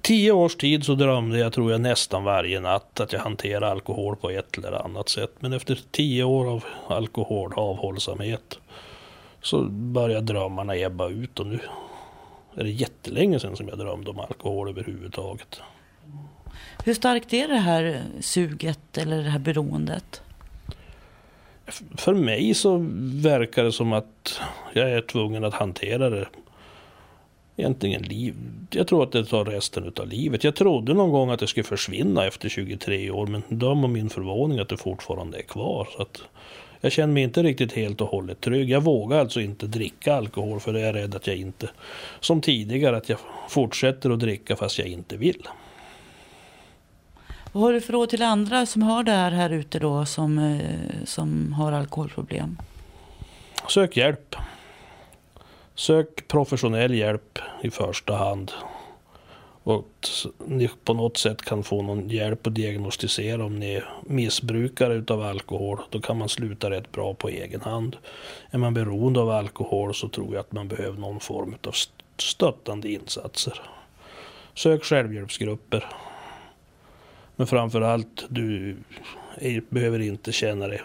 [0.00, 4.16] Tio års tid så drömde jag, tror jag, nästan varje natt att jag hanterar alkohol
[4.16, 5.32] på ett eller annat sätt.
[5.40, 8.58] Men efter tio år av alkohol, avhållsamhet,
[9.42, 11.60] så började drömmarna ebba ut och nu
[12.54, 15.60] är det jättelänge sedan som jag drömde om alkohol överhuvudtaget.
[16.84, 20.22] Hur starkt är det här suget eller det här beroendet?
[21.96, 22.86] För mig så
[23.22, 24.40] verkar det som att
[24.72, 26.28] jag är tvungen att hantera det
[27.56, 28.34] egentligen liv.
[28.70, 30.44] Jag tror att det tar resten av livet.
[30.44, 34.10] Jag trodde någon gång att det skulle försvinna efter 23 år men döm om min
[34.10, 35.88] förvåning att det fortfarande är kvar.
[35.96, 36.22] Så att
[36.80, 38.70] jag känner mig inte riktigt helt och hållet trygg.
[38.70, 41.70] Jag vågar alltså inte dricka alkohol för jag är rädd att jag inte,
[42.20, 43.18] som tidigare, att jag
[43.48, 45.42] fortsätter att dricka fast jag inte vill.
[47.58, 50.38] Vad har du för råd till andra som har det här, här ute då, som,
[50.38, 52.58] eh, som har alkoholproblem?
[53.68, 54.36] Sök hjälp.
[55.74, 58.52] Sök professionell hjälp i första hand.
[59.62, 60.08] Och
[60.46, 65.22] ni på något sätt kan få någon hjälp att diagnostisera om ni är missbrukare utav
[65.22, 65.80] alkohol.
[65.90, 67.96] Då kan man sluta rätt bra på egen hand.
[68.50, 71.74] Är man beroende av alkohol så tror jag att man behöver någon form av
[72.16, 73.60] stöttande insatser.
[74.54, 75.84] Sök självhjälpsgrupper.
[77.38, 78.76] Men framför allt, du
[79.70, 80.80] behöver inte känna dig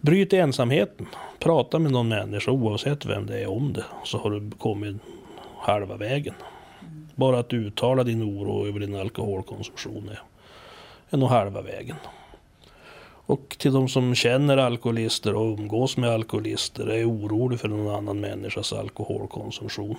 [0.00, 1.06] Bryt ensamheten.
[1.38, 3.84] Prata med någon människa oavsett vem det är om det.
[4.04, 4.96] Så har du kommit
[5.58, 6.34] halva vägen.
[7.14, 10.20] Bara att uttala din oro över din alkoholkonsumtion är,
[11.10, 11.96] är nog halva vägen.
[13.26, 18.20] Och till de som känner alkoholister och umgås med alkoholister är orolig för någon annan
[18.20, 19.96] människas alkoholkonsumtion.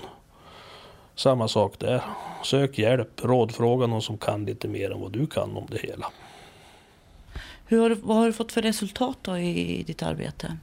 [1.17, 2.01] Samma sak där.
[2.43, 6.11] Sök hjälp, rådfråga någon som kan lite mer än vad du kan om det hela.
[7.65, 10.57] Hur har du, vad har du fått för resultat då i ditt arbete?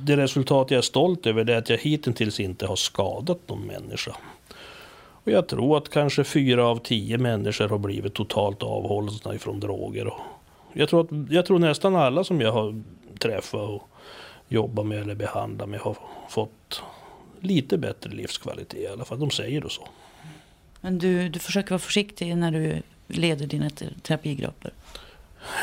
[0.00, 4.16] Det resultat jag är stolt över är att jag hittills inte har skadat någon människa.
[5.24, 10.12] Och jag tror att kanske fyra av tio människor har blivit totalt avhållna ifrån droger.
[10.72, 12.82] jag, tror att, jag tror nästan alla som jag har
[13.18, 13.88] träffat och
[14.48, 15.96] jobbat med eller behandlat med har
[16.28, 16.82] fått
[17.42, 19.20] lite bättre livskvalitet i alla fall.
[19.20, 19.88] De säger det så.
[20.80, 23.70] Men du, du försöker vara försiktig när du leder dina
[24.02, 24.72] terapigrupper?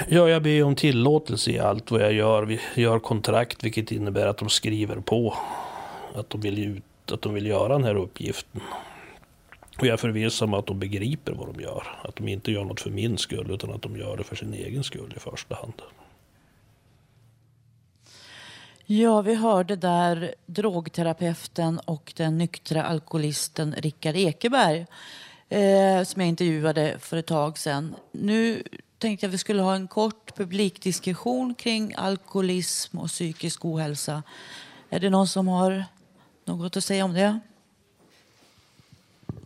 [0.07, 2.43] Ja, jag ber om tillåtelse i allt vad jag gör.
[2.43, 5.37] Vi gör kontrakt, vilket innebär att de skriver på
[6.15, 8.61] att de vill, ut, att de vill göra den här uppgiften.
[9.79, 11.83] Och jag är förvissad om att de begriper vad de gör.
[12.03, 14.53] Att de inte gör något för min skull, utan att de gör det för sin
[14.53, 15.73] egen skull i första hand.
[18.91, 24.85] Ja, vi hörde där drogterapeuten och den nyktra alkoholisten Rickard Ekeberg
[25.49, 27.95] eh, som jag intervjuade för ett tag sedan.
[28.11, 28.63] Nu
[28.97, 34.23] tänkte jag att vi skulle ha en kort publikdiskussion kring alkoholism och psykisk ohälsa.
[34.89, 35.85] Är det någon som har
[36.45, 37.39] något att säga om det?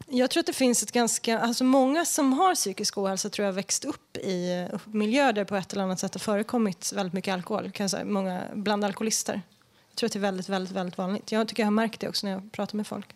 [0.08, 3.54] Jag tror att det finns ett ganska, alltså många som har psykisk ohälsa tror jag
[3.54, 7.72] växt upp i miljöer där på ett eller annat sätt har förekommit väldigt mycket alkohol,
[7.72, 9.42] kan säga, många, bland alkoholister.
[9.90, 11.32] Jag tror att det är väldigt, väldigt, väldigt vanligt.
[11.32, 13.08] Jag tycker jag har märkt det också när jag pratar med folk.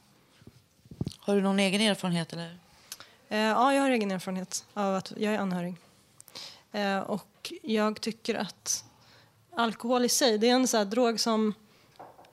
[1.19, 2.57] Har du någon egen erfarenhet eller?
[3.29, 5.75] Eh, ja, jag har egen erfarenhet av att jag är anhörig.
[6.71, 8.83] Eh, och jag tycker att
[9.55, 11.53] alkohol i sig, det är en så drog som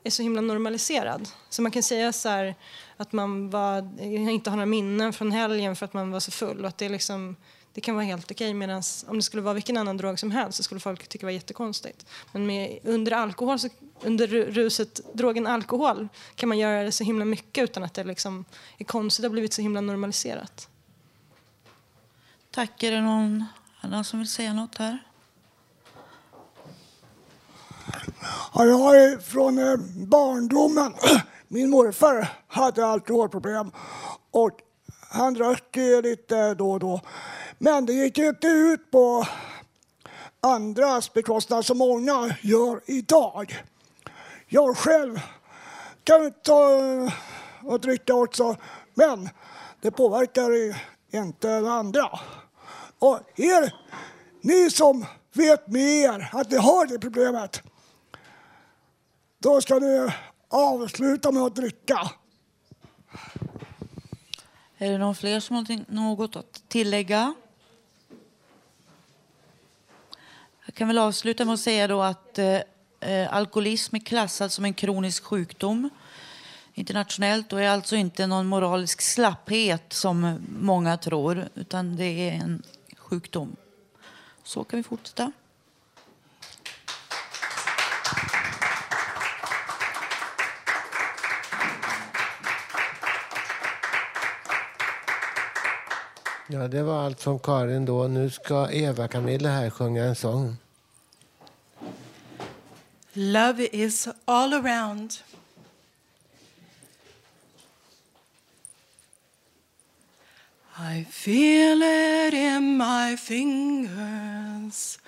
[0.05, 1.29] är så himla normaliserad.
[1.49, 2.55] Så man kan säga så här,
[2.97, 6.61] att man var, inte har några minnen från helgen för att man var så full.
[6.61, 7.37] Och att det, liksom,
[7.73, 8.55] det kan vara helt okej.
[8.55, 11.27] Medan om det skulle vara vilken annan drog som helst så skulle folk tycka det
[11.27, 12.07] var jättekonstigt.
[12.33, 13.69] Men med, under alkohol, så,
[14.01, 18.45] under ruset, drogen alkohol kan man göra det så himla mycket utan att det liksom
[18.79, 19.23] är konstigt.
[19.23, 20.69] Det har blivit så himla normaliserat.
[22.51, 22.83] Tack.
[22.83, 23.45] Är det någon
[23.81, 24.99] annan som vill säga något här?
[28.55, 30.95] Ja, jag är från eh, barndomen.
[31.49, 33.71] Min morfar hade alkoholproblem
[34.31, 34.61] och
[35.11, 37.01] han drack eh, lite då och då.
[37.59, 39.27] Men det gick inte ut på
[40.41, 43.63] andras bekostnad som många gör idag.
[44.47, 45.21] Jag själv
[46.05, 46.69] kan ta
[47.63, 48.57] och eh, dricka också,
[48.95, 49.29] men
[49.81, 50.51] det påverkar
[51.13, 52.19] inte andra.
[52.99, 53.75] Och er,
[54.41, 57.63] ni som vet mer att ni har det problemet,
[59.39, 60.11] då ska ni
[60.55, 62.11] avsluta med att dricka.
[64.79, 67.35] Är det någon fler som har något att tillägga?
[70.67, 72.61] Jag kan väl avsluta med att säga då att eh,
[73.01, 75.91] eh, alkoholism är klassad som en kronisk sjukdom.
[76.75, 82.63] internationellt och är alltså inte någon moralisk slapphet som många tror, utan det är en
[82.97, 83.57] sjukdom.
[84.43, 85.33] Så kan vi fortsätta.
[96.49, 98.09] Ja, det var allt från Karin då.
[98.09, 100.57] Nu ska Eva-Camilla här sjunga en sång.
[103.13, 105.13] Love is all around.
[110.77, 114.99] I feel it in my fingers.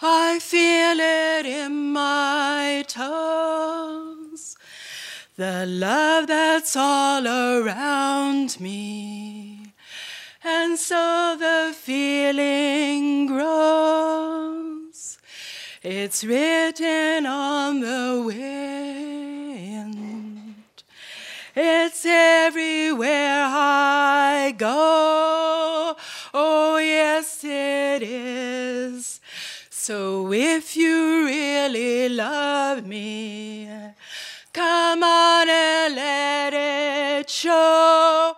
[0.00, 4.56] I feel it in my toes.
[5.36, 9.51] The love that's all around me.
[10.44, 15.18] And so the feeling grows.
[15.82, 19.22] It's written on the wind.
[21.54, 25.96] It's everywhere I go.
[26.34, 29.20] Oh, yes, it is.
[29.68, 33.68] So if you really love me,
[34.52, 38.34] come on and let it show.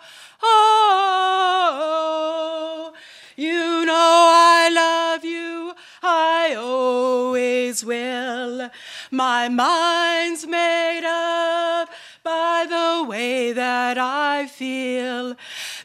[7.75, 8.71] Always will.
[9.11, 11.89] My mind's made up
[12.23, 15.37] by the way that I feel.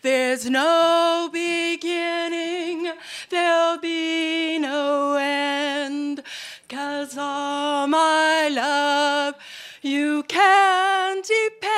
[0.01, 2.91] There's no beginning,
[3.29, 6.23] there'll be no end.
[6.67, 9.35] Cause all my love
[9.81, 11.69] you can depend.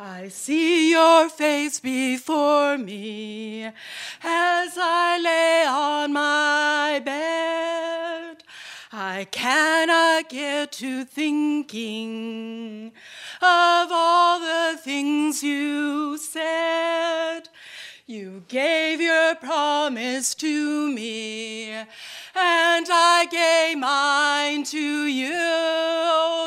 [0.00, 8.44] I see your face before me as I lay on my bed.
[8.92, 12.92] I cannot get to thinking
[13.40, 17.48] of all the things you said.
[18.06, 21.86] You gave your promise to me, and
[22.34, 25.30] I gave mine to you.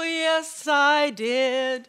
[0.05, 1.87] Yes, I did.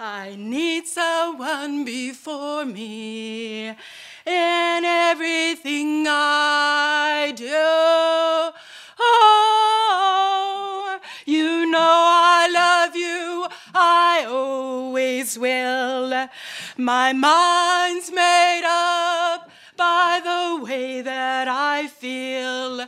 [0.00, 8.52] I need someone before me in everything I do.
[9.00, 16.28] Oh, you know I love you, I always will.
[16.76, 22.86] My mind's made up by the way that I feel.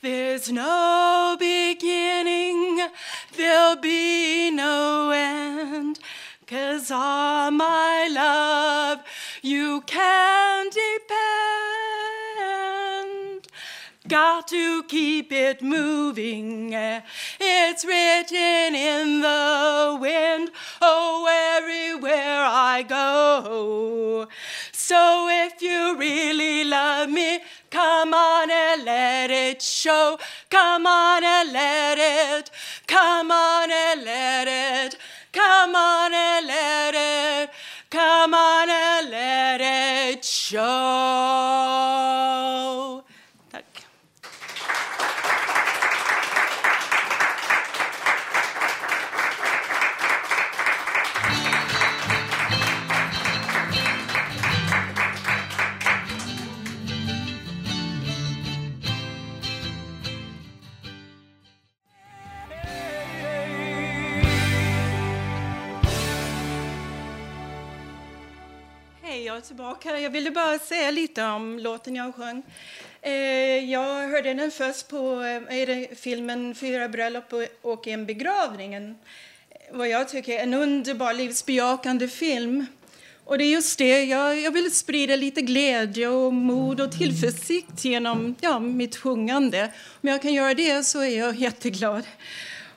[0.00, 2.88] There's no beginning,
[3.36, 4.71] there'll be no.
[6.46, 9.04] Cause all my love
[9.42, 11.12] you can depend.
[14.08, 16.72] Got to keep it moving.
[17.40, 20.50] It's written in the wind.
[20.80, 24.26] Oh, everywhere I go.
[24.72, 27.40] So if you really love me,
[27.70, 30.18] come on and let it show.
[30.50, 32.50] Come on and let it.
[32.88, 34.98] Come on and let it.
[35.32, 37.50] Come on and let it.
[37.88, 40.60] Come on and let it show.
[69.92, 70.02] Jag.
[70.02, 72.42] Jag ville bara säga lite om låten jag sjöng.
[73.02, 73.12] Eh,
[73.70, 78.74] jag hörde den först på eh, filmen Fyra bröllop och- och en begravning.
[78.74, 78.98] En,
[79.72, 82.66] vad jag tycker är en underbar livsbejakande film.
[83.24, 87.84] Och det är just det, jag, jag vill sprida lite glädje och mod och tillförsikt
[87.84, 89.72] genom ja, mitt sjungande.
[90.02, 92.02] Om jag kan göra det så är jag jätteglad.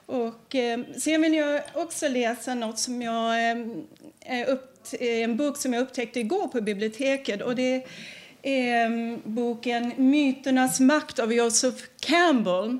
[0.05, 5.57] Och, eh, sen vill jag också läsa något som jag, eh, upp, Eh, en bok
[5.57, 7.41] som jag upptäckte igår på biblioteket.
[7.41, 7.85] Och det
[8.41, 12.77] är eh, boken Myternas makt av Joseph Campbell.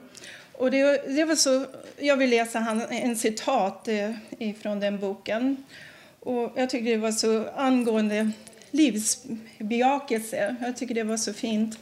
[0.52, 1.66] Och det, det var så,
[1.98, 4.12] jag vill läsa han, en citat eh,
[4.62, 5.64] från den boken.
[6.20, 8.32] Och jag tycker det var så angående
[8.72, 10.56] livsbejakelse.
[10.62, 11.80] Jag tycker det var så fint.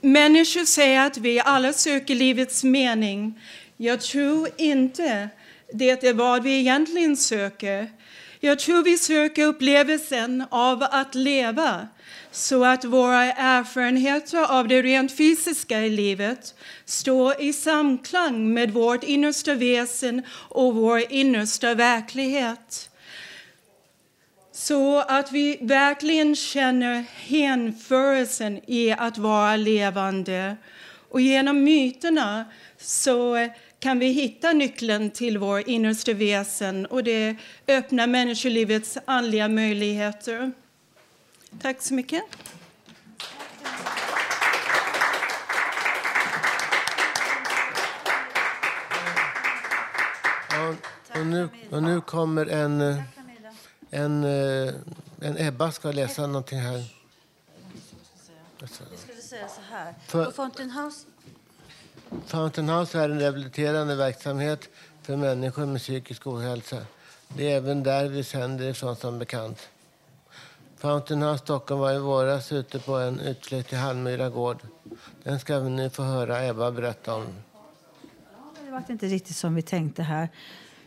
[0.00, 3.40] Människor säger att vi alla söker livets mening.
[3.76, 5.28] Jag tror inte
[5.72, 7.88] det är vad vi egentligen söker.
[8.44, 11.88] Jag tror vi söker upplevelsen av att leva
[12.30, 19.04] så att våra erfarenheter av det rent fysiska i livet står i samklang med vårt
[19.04, 22.90] innersta väsen och vår innersta verklighet.
[24.52, 30.56] Så att vi verkligen känner hänförelsen i att vara levande.
[31.08, 32.44] Och genom myterna
[32.78, 33.48] så
[33.82, 37.36] kan vi hitta nyckeln till vår innersta väsen och det
[37.68, 40.52] öppnar människolivets andliga möjligheter.
[41.62, 42.22] Tack så mycket.
[51.14, 52.80] Och, nu, och nu kommer en,
[53.90, 54.74] en, eh,
[55.20, 56.84] en Ebba ska läsa någonting här.
[58.60, 59.94] Jag skulle säga så här.
[60.06, 61.06] För- På Fountain House
[62.26, 64.68] Fountain House är en rehabiliterande verksamhet
[65.02, 66.86] för människor med psykisk ohälsa.
[67.36, 69.68] Det är även där vi sänder ifrån som bekant.
[70.76, 74.58] Fountain House Stockholm var i våras ute på en utflykt till Hallmyra gård.
[75.22, 77.26] Den ska vi nu få höra Ebba berätta om.
[78.64, 80.28] Det var inte riktigt som vi tänkte här.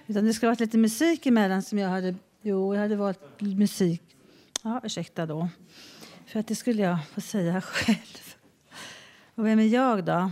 [0.07, 2.15] Utan det skulle varit lite musik emellan som jag hade...
[2.41, 4.01] Jo, jag hade valt musik.
[4.63, 5.49] Ja, ursäkta då.
[6.25, 8.35] För att det skulle jag få säga själv.
[9.35, 10.31] Och vem är jag då?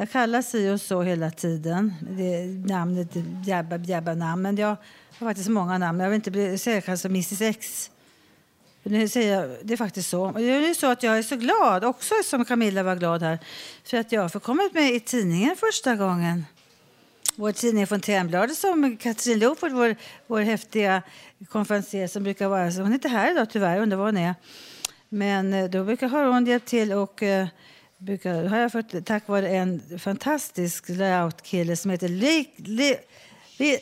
[0.00, 1.94] Jag kallas si och så hela tiden.
[2.00, 3.08] Det är namnet
[3.46, 4.42] Jabba Jabba namn.
[4.42, 4.76] Men jag
[5.18, 6.00] har faktiskt många namn.
[6.00, 7.90] Jag vill inte bli säga som Mrs X.
[8.82, 10.32] Nu säger jag, det är faktiskt så.
[10.32, 13.38] Det är så att jag är så glad, också som Camilla var glad här,
[13.84, 16.46] för att jag har kommit med i tidningen första gången.
[17.36, 19.96] Vår tidning Fontänbladet som Katrin Loford, vår,
[20.26, 21.02] vår häftiga
[21.48, 24.34] konferencier som brukar vara, så hon är inte här idag tyvärr, undrar var hon är.
[25.08, 27.46] Men eh, då brukar hon hjälpa till och eh,
[28.00, 32.96] brukar, har jag fått tack vare en fantastisk layout-kille som heter Li, Li,
[33.58, 33.78] Li,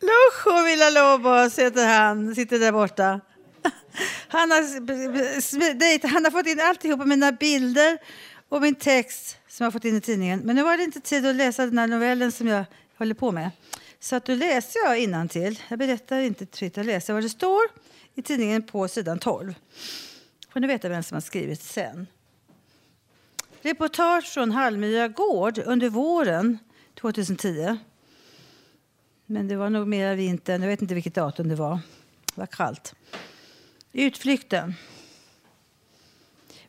[0.00, 3.20] Lujo Villalobos heter han, sitter där borta.
[4.28, 7.98] Han har, han har fått in alltihopa mina bilder
[8.48, 10.40] och min text som jag har fått in i tidningen.
[10.40, 12.64] Men nu var det inte tid att läsa den här novellen som jag
[12.96, 13.50] håller på med.
[14.00, 15.60] Så att då läser jag innantill.
[15.68, 17.62] Jag berättar inte fritt, jag läser vad det står
[18.14, 19.54] i tidningen på sidan 12.
[20.54, 22.06] Får ni veta vem som har skrivit sen.
[23.62, 26.58] Reportage från Hallmyra gård under våren
[27.00, 27.76] 2010.
[29.26, 30.62] Men det var nog mera vintern.
[30.62, 31.78] Jag vet inte vilket datum det var.
[32.34, 32.94] Det var kallt.
[33.92, 34.74] Utflykten.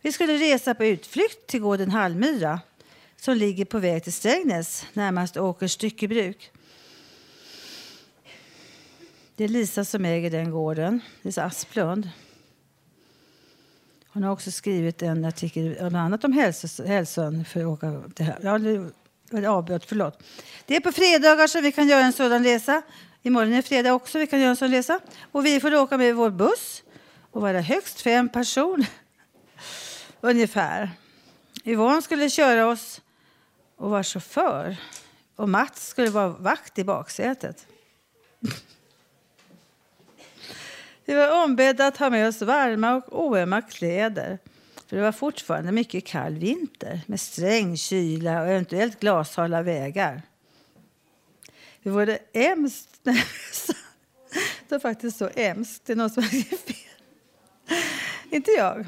[0.02, 2.60] Vi skulle resa på utflykt till gården Hallmyra
[3.16, 6.52] som ligger på väg till Strängnäs, närmast Åkers styckebruk.
[9.36, 12.10] Det är Lisa som äger den gården, Lisa Asplund.
[14.16, 16.34] Hon har också skrivit en artikel bland annat om
[16.88, 18.38] hälsan för att åka det här.
[18.42, 20.24] Ja, det- avbrott, förlåt.
[20.66, 22.82] Det är på fredagar som vi kan göra en sådan resa.
[23.22, 25.00] Imorgon är fredag också, vi kan göra en sådan resa.
[25.32, 26.84] Och vi får åka med vår buss
[27.32, 28.88] och vara högst fem personer.
[30.22, 30.92] Ungefär.
[31.66, 33.02] Yvonne skulle köra oss
[33.78, 34.76] och vara chaufför.
[35.36, 37.68] Och Mats skulle vara vakt i baksätet.
[41.06, 44.40] Vi var ombedda att ha med oss varma och oömma kläder.
[44.88, 50.22] För det var fortfarande mycket kall vinter med sträng kyla och eventuellt glashala vägar.
[51.84, 53.74] Vi var hemskt nervösa.
[54.68, 55.86] Det var faktiskt så hemskt.
[55.86, 56.76] Det är någon som har skrivit fel.
[58.30, 58.86] Inte jag.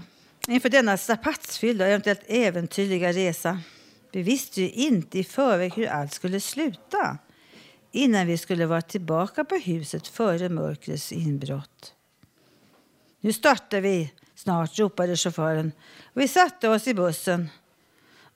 [0.47, 3.59] Inför denna strapatsfyllda och eventuellt äventyrliga resa.
[4.11, 7.17] Vi visste ju inte i förväg hur allt skulle sluta
[7.91, 11.93] innan vi skulle vara tillbaka på huset före mörkrets inbrott.
[13.19, 15.71] Nu startar vi snart, ropade chauffören.
[16.13, 17.49] Och vi satte oss i bussen.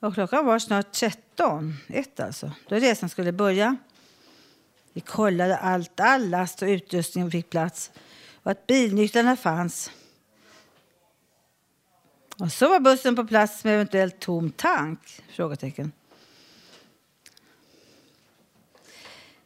[0.00, 3.76] Och klockan var snart 13, ett alltså, då resan skulle börja.
[4.92, 7.90] Vi kollade allt, all last och utrustning fick plats
[8.42, 9.90] och att bilnycklarna fanns.
[12.38, 15.22] Och så var bussen på plats med eventuellt tom tank?
[15.28, 15.92] Frågetecken.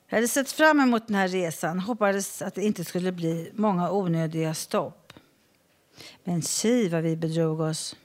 [0.09, 3.91] Jag hade sett fram emot den här resan hoppades att det inte skulle bli många
[3.91, 5.06] onödiga stopp.
[6.25, 7.97] Men tji vad vi bedrog oss.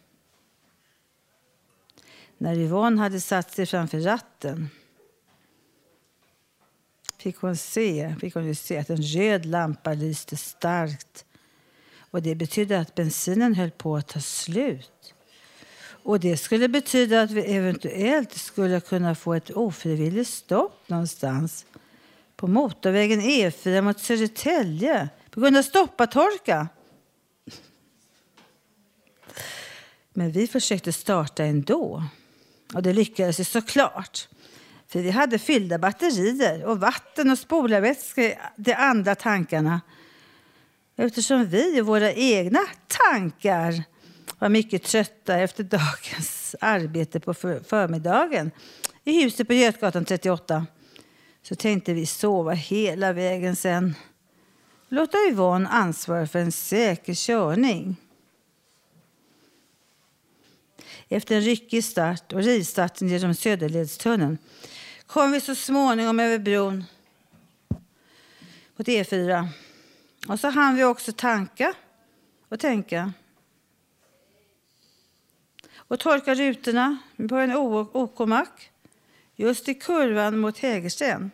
[2.38, 4.70] När Yvonne hade satt sig framför ratten
[7.18, 11.26] fick hon se, fick hon ju se att en röd lampa lyste starkt.
[12.12, 15.14] Och det betydde att bensinen höll på att ta slut.
[16.04, 21.66] Och det skulle betyda att vi eventuellt skulle kunna få ett ofrivilligt stopp någonstans
[22.36, 26.68] på motorvägen E4 mot Södertälje på grund av stoppatorka.
[30.14, 32.04] Men vi försökte starta ändå.
[32.74, 34.28] Och det lyckades ju såklart.
[34.88, 39.82] För vi hade fyllda batterier och vatten och spolarvätska i de andra tankarna.
[40.96, 43.84] Eftersom vi och våra egna tankar
[44.40, 48.52] var mycket trötta efter dagens arbete på förmiddagen
[49.04, 50.66] i huset på Götgatan 38
[51.44, 53.96] så tänkte vi sova hela vägen sen.
[54.90, 57.96] Låta Yvonne ansvara för en säker körning.
[61.14, 64.38] Efter en ryckig start och rivstarten genom Söderledstunneln
[65.06, 66.84] kom vi så småningom över bron
[68.76, 69.48] mot E4.
[70.28, 71.74] Och så hann vi också tanka
[72.50, 73.14] och tänka.
[75.76, 76.98] Och torka rutorna
[77.30, 77.56] på en
[77.94, 78.72] OK-mack
[79.36, 81.32] just i kurvan mot Hägersten.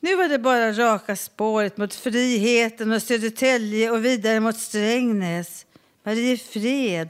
[0.00, 5.66] Nu var det bara raka spåret mot Friheten och Södertälje och vidare mot Strängnäs,
[6.08, 7.08] Mariefred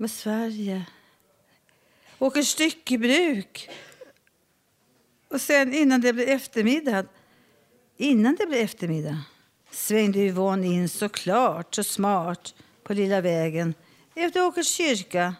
[0.00, 0.86] och Sverige.
[2.18, 3.70] Åker styckebruk.
[5.28, 7.04] Och sen innan det blev eftermiddag,
[7.96, 9.22] innan det blev eftermiddag
[9.70, 13.74] svängde Yvonne in så klart, så smart på lilla vägen
[14.14, 15.34] efter Åkers kyrka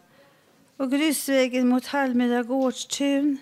[0.77, 3.39] och grusvägen mot Hallmyra gårdstun.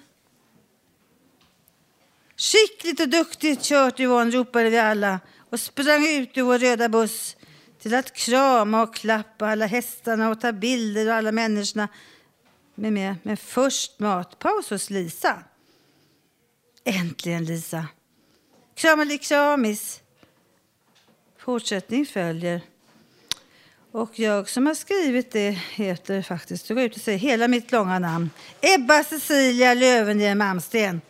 [2.37, 5.21] Skickligt och duktigt kört Yvonne, ropade vi alla
[5.51, 7.37] och sprang ut ur vår röda buss
[7.83, 11.89] till att krama och klappa alla hästarna och ta bilder och alla människorna.
[12.75, 13.17] Med med.
[13.23, 15.39] Men först matpaus hos Lisa.
[16.85, 17.87] Äntligen Lisa.
[18.75, 20.01] Kramelikramis.
[21.39, 22.61] Fortsättning följer.
[23.93, 27.99] Och jag som har skrivit det heter faktiskt, gå ut och säger hela mitt långa
[27.99, 31.01] namn, Ebba Cecilia Löwenhjelm Malmsten.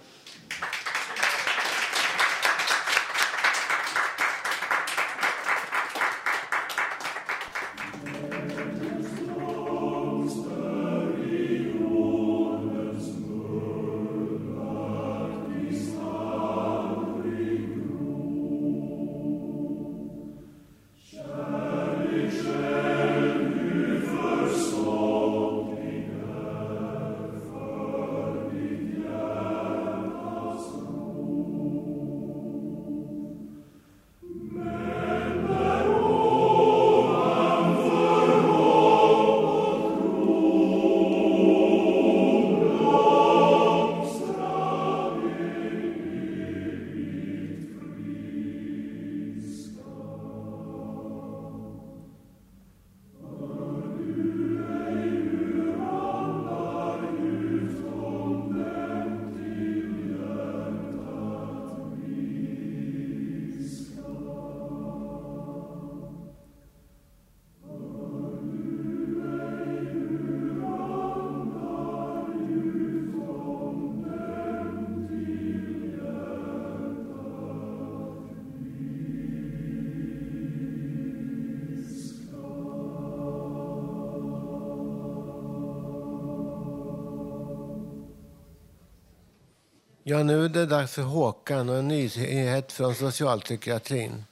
[90.11, 94.24] Ja, nu är det dags för Håkan och en nyhet från socialpsykiatrin.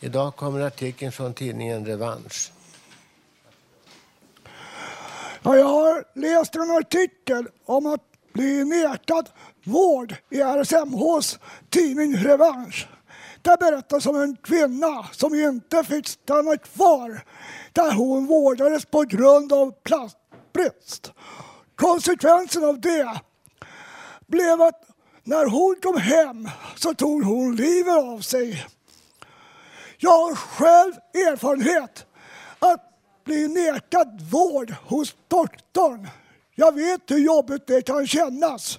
[0.00, 2.52] Idag kommer artikeln från tidningen Revansch.
[5.42, 8.00] Ja, jag har läst en artikel om att
[8.32, 9.28] bli nekad
[9.64, 12.88] vård i RSMHs tidning Revansch.
[13.42, 17.24] Där berättas om en kvinna som inte fick stanna kvar
[17.72, 21.12] där hon vårdades på grund av plastbrist.
[21.76, 23.20] Konsekvensen av det
[24.26, 24.89] blev att
[25.24, 28.66] när hon kom hem så tog hon livet av sig.
[29.98, 32.06] Jag har själv erfarenhet
[32.58, 32.90] att
[33.24, 36.08] bli nekad vård hos doktorn.
[36.54, 38.78] Jag vet hur jobbigt det kan kännas.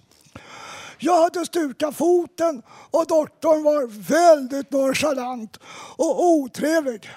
[1.00, 2.62] Jag hade stukat foten
[2.92, 5.58] och doktorn var väldigt nonchalant
[5.98, 7.10] och otrevlig.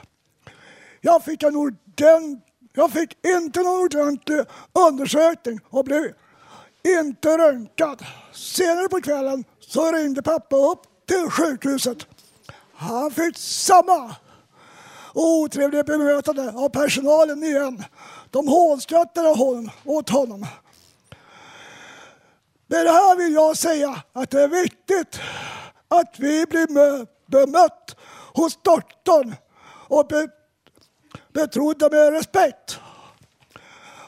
[1.00, 2.40] Jag fick, en orden,
[2.72, 4.44] jag fick inte någon ordentlig
[4.88, 6.12] undersökning och blev
[6.84, 8.04] inte röntgad.
[8.32, 12.06] Senare på kvällen så ringde pappa upp till sjukhuset.
[12.74, 14.16] Han fick samma
[15.14, 17.84] otrevliga bemötande av personalen igen.
[18.30, 20.46] De hånskrattade hon, åt honom.
[22.66, 25.20] Med det här vill jag säga att det är viktigt
[25.88, 26.66] att vi blir
[27.30, 27.96] bemött
[28.34, 29.34] hos doktorn
[29.88, 30.10] och
[31.32, 32.80] betrodda med respekt.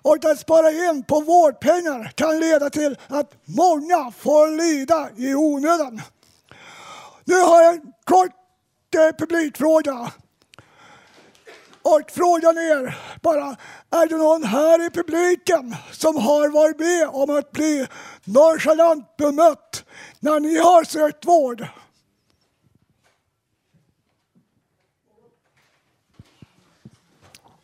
[0.07, 6.03] Och att spara in på vårdpengar kan leda till att många får lida i onödan.
[7.25, 8.31] Nu har jag en kort
[8.97, 10.13] eh, publikfråga.
[11.83, 13.57] Och frågan är bara,
[13.91, 17.87] är det någon här i publiken som har varit med om att bli
[18.25, 19.85] nonchalant bemött
[20.21, 21.67] när ni har sökt vård?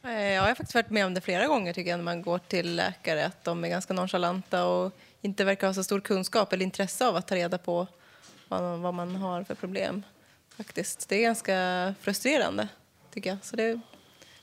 [0.05, 2.39] Eh, jag har faktiskt varit med om det flera gånger tycker jag när man går
[2.39, 6.65] till läkare att de är ganska nonchalanta och inte verkar ha så stor kunskap eller
[6.65, 7.87] intresse av att ta reda på
[8.49, 10.03] vad, vad man har för problem.
[10.57, 11.09] Faktiskt.
[11.09, 12.69] Det är ganska frustrerande
[13.15, 13.39] tycker jag.
[13.43, 13.81] Så det,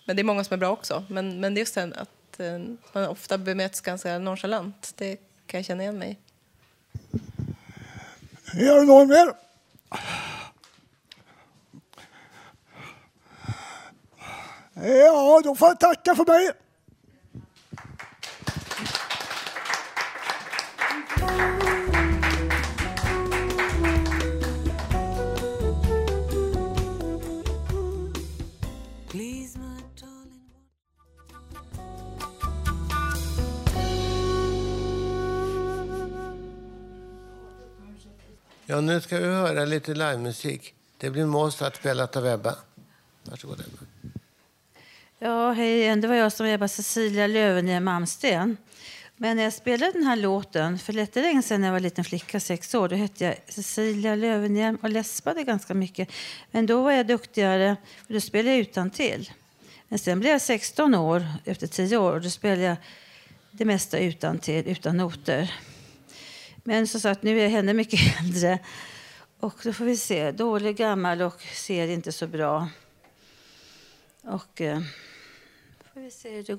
[0.06, 1.06] men det är många som är bra också.
[1.10, 2.60] Men, men det är just den att eh,
[2.94, 4.94] man ofta bemöts ganska nonchalant.
[4.98, 6.20] Det kan jag känna igen mig
[8.52, 8.66] i.
[8.66, 9.34] Är det någon mer?
[14.84, 16.52] Ja, då får jag tacka för mig.
[38.66, 40.74] Ja, nu ska vi höra lite livemusik.
[40.98, 42.56] Det blir Mozart spelat av Ebba.
[43.24, 43.89] Varsågod Ebba.
[45.22, 46.02] Ja, hej igen.
[46.02, 48.58] Det var jag som var Ebba Cecilia Löwenhjelm Malmsten.
[49.18, 52.04] Men när jag spelade den här låten för lite länge sedan när jag var liten
[52.04, 56.12] flicka, sex år, då hette jag Cecilia Löwenhjelm och läspade ganska mycket.
[56.52, 57.76] Men då var jag duktigare,
[58.08, 59.32] för då spelade jag utan till.
[59.88, 62.76] Men sen blev jag 16 år, efter 10 år, och då spelade jag
[63.52, 65.54] det mesta utan till, utan noter.
[66.64, 68.60] Men som sagt, nu är jag henne mycket äldre.
[69.40, 70.32] Och då får vi se.
[70.32, 72.70] Dålig, gammal och ser inte så bra.
[74.24, 74.82] Och eh,
[76.10, 76.54] får vi se hur det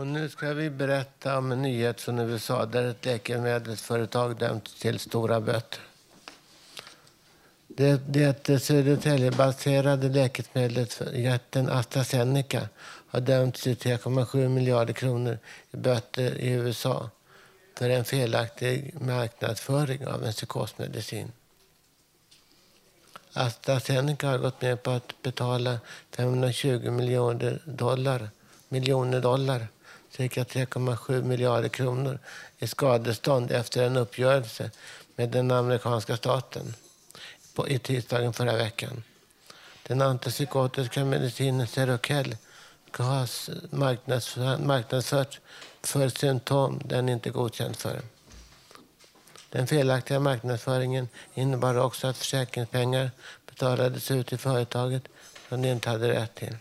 [0.00, 4.98] Och nu ska vi berätta om en nyhet från USA där ett läkemedelsföretag dömts till
[4.98, 5.80] stora böter.
[7.66, 15.38] Det, det Södertäljebaserade läkemedlet jätten AstraZeneca har dömts till 3,7 miljarder kronor
[15.70, 17.10] i böter i USA
[17.78, 21.32] för en felaktig marknadsföring av en psykosmedicin.
[23.32, 25.78] AstraZeneca har gått med på att betala
[26.10, 28.30] 520 miljoner dollar,
[28.68, 29.66] miljoner dollar
[30.10, 32.18] cirka 3,7 miljarder kronor
[32.58, 34.70] i skadestånd efter en uppgörelse
[35.16, 36.74] med den amerikanska staten
[37.54, 39.02] på, i tisdagen förra veckan.
[39.82, 42.36] Den antipsykotiska medicinen Seroquel
[42.92, 43.26] ska ha
[44.58, 45.40] marknadsförts
[45.82, 48.00] för symptom den inte godkänd för.
[49.50, 53.10] Den felaktiga marknadsföringen innebar också att försäkringspengar
[53.46, 55.02] betalades ut till företaget
[55.48, 56.56] som de inte hade rätt till.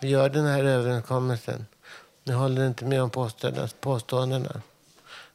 [0.00, 1.66] Vi gör den här överenskommelsen.
[2.28, 3.10] Ni håller inte med om
[3.80, 4.62] påståendena.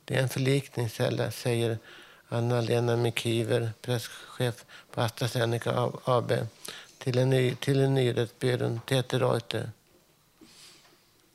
[0.05, 1.77] Det är en förlikningskälla, säger
[2.27, 6.31] Anna-Lena Mikiver, presschef på AstraZeneca AB,
[6.97, 9.71] till en, ny, till en nyhetsbyrån TT Reuter.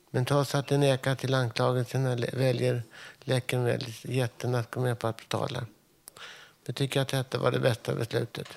[0.09, 2.83] Men trots att de nekar till anklagelserna väljer
[3.19, 5.65] läkemedelsjätten att gå med på att betala.
[6.65, 8.47] Vi tycker att detta var det bästa beslutet.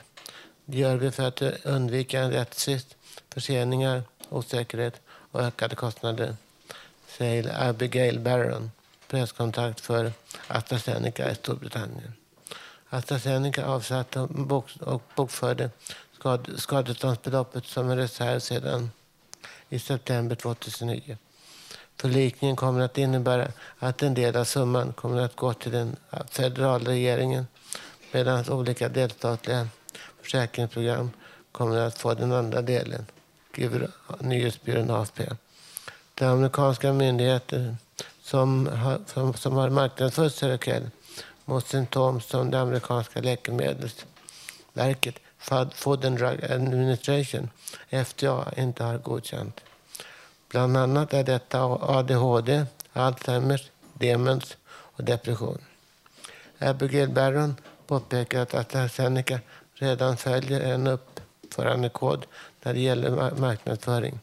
[0.64, 2.96] Det gör vi för att undvika en rättstvist,
[3.28, 6.36] förseningar, osäkerhet och ökade kostnader,
[7.18, 8.70] säger Abigail Barron,
[9.08, 10.12] presskontakt för
[10.46, 12.12] AstraZeneca i Storbritannien.
[12.88, 14.20] AstraZeneca avsatte
[14.80, 15.70] och bokförde
[16.56, 18.90] skadeståndsbeloppet som en reserv sedan
[19.68, 21.16] i september 2009.
[21.96, 23.48] Förlikningen kommer att innebära
[23.78, 25.96] att en del av summan kommer att gå till den
[26.30, 27.46] federala regeringen
[28.12, 29.68] medan olika delstatliga
[30.22, 31.10] försäkringsprogram
[31.52, 33.06] kommer att få den andra delen,
[33.52, 33.90] skriver
[34.20, 35.22] nyhetsbyrån AFP.
[36.14, 37.76] De amerikanska myndigheter
[38.22, 40.90] som har, som, som har marknadsfört Seroquel
[41.44, 45.14] mot symptom som det amerikanska läkemedelsverket
[45.74, 47.50] Food and Drug Administration,
[47.90, 49.60] FDA, inte har godkänt.
[50.48, 55.58] Bland annat är detta ADHD, Alzheimers, demens och depression.
[56.58, 57.56] Abigail Barron
[57.86, 59.40] påpekar att AstraZeneca
[59.74, 62.26] redan följer en uppförandekod
[62.62, 64.20] när det gäller marknadsföring.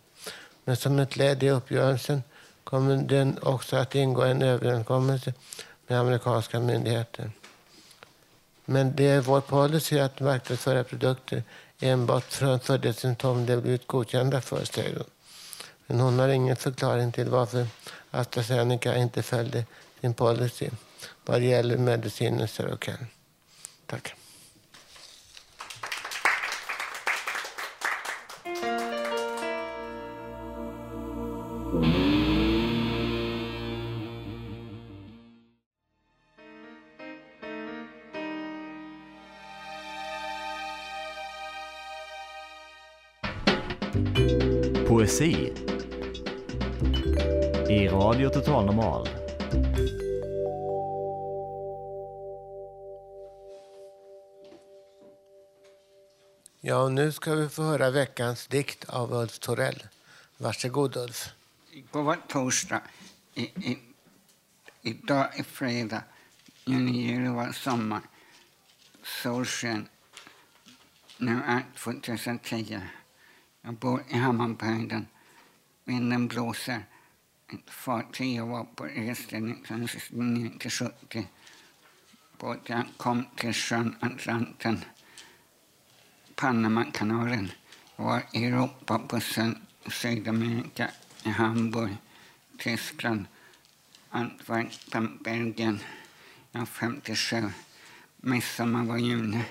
[0.70, 2.24] Men som ett led i uppgörelsen
[2.63, 5.34] kommer den också att ingå en överenskommelse
[5.88, 7.32] med amerikanska myndigheter.
[8.65, 11.43] Men det är vår policy att marknadsföra produkter
[11.80, 15.09] enbart för det symptom de blivit godkända för, säger hon.
[15.88, 17.67] Men hon har ingen förklaring till varför
[18.11, 19.65] AstraZeneca inte följde
[20.01, 20.70] sin policy
[21.26, 23.05] vad gäller mediciner Seroquel.
[23.86, 24.18] Tack.
[48.80, 49.09] Normal.
[56.61, 59.84] Ja, nu ska vi få höra veckans dikt av Ulf Torell.
[60.38, 61.30] Varsågod Ulf.
[61.71, 62.82] Igår var torsdag.
[63.34, 63.80] I, i,
[64.82, 66.03] idag är fredag.
[66.65, 68.01] Nu är det var sommar.
[69.03, 69.88] Solsken.
[71.17, 72.82] Nu är 2010.
[73.61, 75.07] Jag bor i Hammarbyhöjden.
[75.84, 76.86] Vinden blåser.
[77.54, 81.28] Ett fartyg var på resten 1969 till 70.
[82.38, 84.86] Båten kom till sjön Atlanten,
[86.36, 87.52] Panamakanalen.
[87.95, 88.68] var i
[89.22, 89.56] syd
[89.88, 90.91] Sydamerika,
[91.24, 91.97] i Hamburg,
[92.58, 93.26] Tyskland,
[94.10, 95.80] Antwerpen, Belgien.
[96.52, 97.52] Jag var 57.
[98.18, 99.43] Midsommar var juni.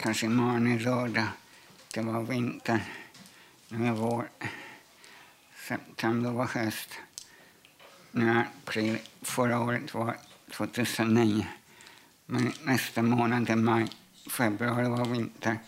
[0.00, 1.28] Kanske imorgon är lördag.
[1.94, 2.84] Det var vinter.
[3.68, 4.28] Nu är vår.
[5.68, 6.88] September var höst.
[8.12, 8.98] Nu april.
[9.22, 10.16] Förra året var
[10.52, 11.46] 2009.
[12.26, 13.88] Men nästa månad är maj.
[14.30, 15.58] Februari var vinter.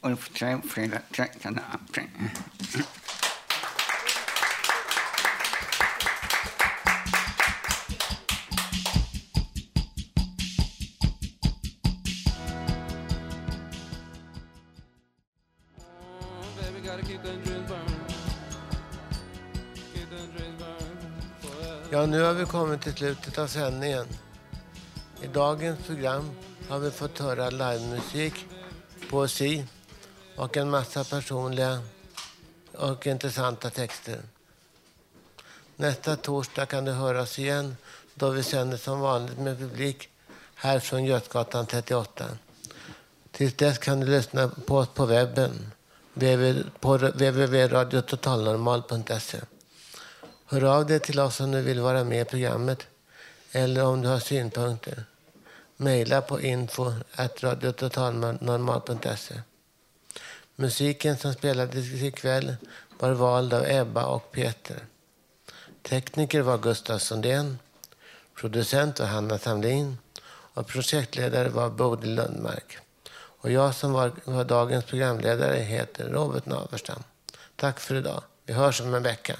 [0.00, 2.08] Ulf Träd fredag 13 april.
[22.48, 24.06] Kommit till slutet av sändningen.
[25.22, 26.30] I dagens program
[26.68, 28.34] har vi fått höra livemusik,
[29.10, 29.64] poesi
[30.36, 31.80] och en massa personliga
[32.72, 34.20] och intressanta texter.
[35.76, 37.76] Nästa torsdag kan du höra oss igen
[38.14, 40.08] då vi sänder som vanligt med publik
[40.54, 42.24] här från Götgatan 38.
[43.30, 45.72] Tills dess kan du lyssna på oss på webben
[46.80, 49.38] på www.radiototalnormal.se.
[50.50, 52.86] Hör av dig till oss om du vill vara med i programmet
[53.52, 55.04] eller om du har synpunkter.
[55.76, 56.92] Mejla på info
[57.40, 59.34] radiototalnormal.se.
[60.56, 62.56] Musiken som spelades ikväll
[62.98, 64.76] var vald av Ebba och Peter.
[65.82, 67.58] Tekniker var Gustaf Sundén,
[68.34, 72.78] producent var Hanna Samlin och projektledare var Bodil Lundmark.
[73.12, 77.02] Och jag som var, var dagens programledare heter Robert Naverstam.
[77.56, 78.22] Tack för idag.
[78.46, 79.36] Vi hörs om en vecka.